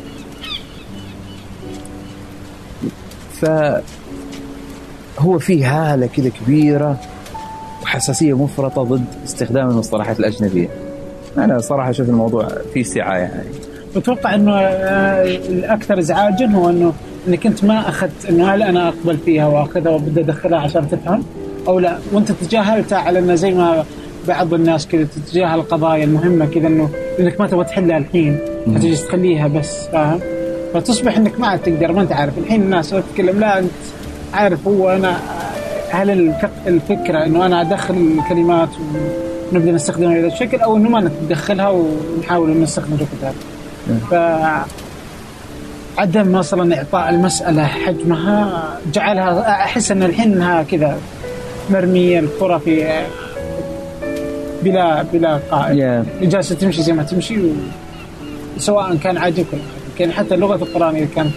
[3.40, 3.46] ف
[5.18, 7.00] هو في هالة كذا كبيرة.
[7.82, 10.68] وحساسية مفرطة ضد استخدام المصطلحات الأجنبية.
[11.38, 13.42] أنا صراحة أشوف الموضوع فيه سعة يعني
[13.96, 16.92] أتوقع إنه آه، الأكثر ازعاجا هو إنه
[17.28, 21.24] إنك أنت ما أخذت انه هل أنا أقبل فيها وأخذها وبدي أدخلها عشان تفهم
[21.68, 21.98] أو لا.
[22.12, 23.84] وأنت تجاهلتها على إنه زي ما
[24.28, 26.90] بعض الناس كذا تتجاهل القضايا المهمة كذا إنه
[27.20, 30.20] إنك ما تبغى تحلها الحين فتجلس تخليها بس فاهم؟
[30.74, 32.38] فتصبح إنك ما عاد تقدر ما أنت عارف.
[32.38, 33.70] الحين الناس تتكلم لا أنت
[34.34, 35.16] عارف هو أنا
[35.90, 38.68] هل الفك- الفكرة إنه أنا أدخل الكلمات
[39.52, 43.34] ونبدأ نستخدمها بهذا الشكل أو إنه ما نتدخلها ونحاول إن نستخدم الركض هذا؟
[44.10, 44.14] ف
[46.00, 48.62] عدم مثلا إعطاء المسألة حجمها
[48.92, 50.98] جعلها أحس إن الحين إنها كذا
[51.70, 53.02] مرمية الكره في
[54.62, 55.76] بلا بلا قائد
[56.22, 57.50] جالسه تمشي زي ما تمشي و...
[58.58, 59.46] سواء كان عاجبك.
[60.00, 61.30] يعني حتى لغه القرآن إذا كانت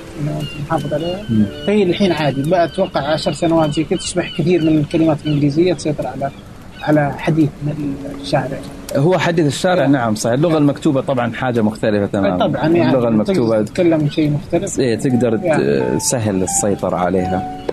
[0.68, 1.24] محافظ عليها.
[1.68, 2.50] فهي الحين عادي.
[2.50, 6.32] بقى أتوقع عشر سنوات زي كذا تصبح كثير من الكلمات الإنجليزية تسيطر على
[6.84, 8.58] على حديث من الشارع.
[8.96, 10.34] هو حديث الشارع نعم صحيح.
[10.34, 12.48] اللغة المكتوبة طبعا حاجة مختلفة تماما.
[12.48, 14.80] طبعا يعني اللغة المكتوبة تقدر تتكلم شيء مختلف.
[14.80, 16.00] إيه تقدر يعني.
[16.00, 17.66] سهل السيطرة عليها.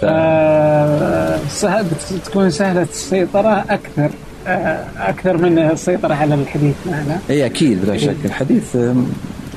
[0.00, 0.04] ف...
[0.04, 1.86] آه، سهل
[2.24, 4.10] تكون سهلة السيطرة أكثر
[4.46, 7.98] آه، أكثر من السيطرة على الحديث معنا اي أكيد بلا إيه.
[7.98, 8.16] شك.
[8.24, 8.76] الحديث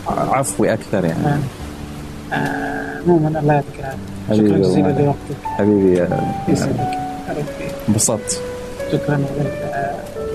[0.08, 1.40] عفوي أكثر يعني.
[2.34, 3.98] آه، عموما الله يعطيك العافية
[4.30, 4.88] حبيبي شكرا جزيلا.
[4.88, 5.44] لوقتك.
[5.44, 7.00] حبيبي يا- يسعدك.
[7.90, 8.42] انبسطت.
[8.92, 9.18] شكرا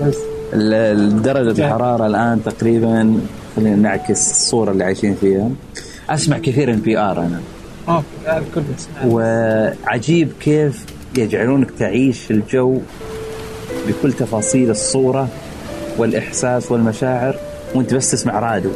[0.01, 0.15] لك
[0.53, 3.19] ال- درجة الحرارة الآن تقريبا
[3.55, 5.49] خلينا نعكس الصورة اللي عايشين فيها.
[6.09, 7.39] أسمع كثير NPR أنا.
[7.89, 8.43] أوكي.
[9.05, 10.85] وعجيب كيف
[11.17, 12.79] يجعلونك تعيش الجو
[13.87, 15.27] بكل تفاصيل الصورة
[15.97, 17.35] والإحساس والمشاعر
[17.75, 18.71] وأنت بس تسمع راديو.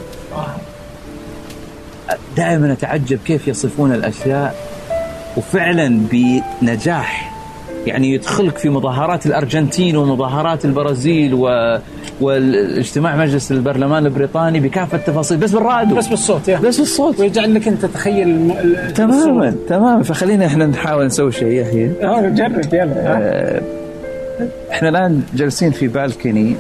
[2.38, 4.56] دائما أتعجب كيف يصفون الأشياء
[5.38, 7.32] وفعلا بنجاح.
[7.88, 11.78] يعني يدخلك في مظاهرات الأرجنتين ومظاهرات البرازيل و...
[12.22, 15.38] والاجتماع مجلس البرلمان البريطاني بكافة التفاصيل.
[15.38, 15.96] بس بالراديو.
[15.98, 17.20] بس بالصوت يا بس بالصوت.
[17.20, 20.04] ويجعل لك أنت تتخيل الم- ال- تماما تماما.
[20.04, 22.94] فخلينا إحنا نحاول نسوي شيء يحيى آه، جرب يلا.
[22.98, 23.62] آه،
[24.72, 26.56] إحنا الآن جالسين في بالكني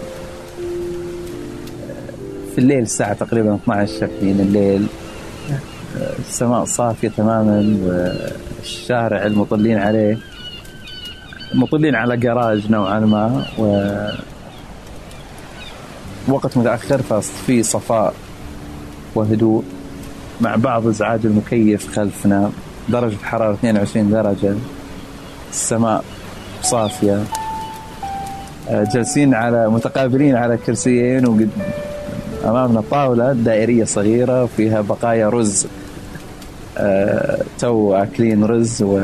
[2.53, 4.81] في الليل الساعة تقريبا 12 حين الليل.
[4.81, 5.05] آه،
[6.20, 10.18] السماء صافية تماما والشارع المطلين عليه.
[11.54, 13.86] مطلين على جراج نوعا ما و
[16.28, 18.14] وقت متأخر ففي صفاء
[19.16, 19.64] وهدوء
[20.42, 22.52] مع بعض ازعاج المكيف خلفنا
[22.90, 24.56] درجة حرارة 22 درجة.
[25.52, 26.04] السماء
[26.62, 27.24] صافية.
[28.70, 31.50] آه، جالسين على متقابلين على كرسيين وقد
[32.46, 35.68] أمامنا طاولة دائرية صغيرة فيها بقايا رز
[36.77, 39.02] آه، تو أكلين رز و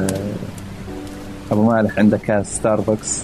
[1.52, 3.23] أبو مالح عنده كاس ستاربكس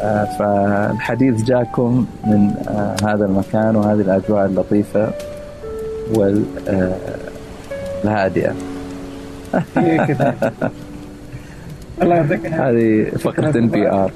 [0.00, 5.12] آه، فالحديث جاكم من آه، هذا المكان وهذه الأجواء اللطيفة
[8.04, 8.54] والهادئة
[9.76, 10.34] هي كذا
[12.02, 12.70] الله يعطيك العافية.
[12.70, 14.12] هذه فقرة ان بي ار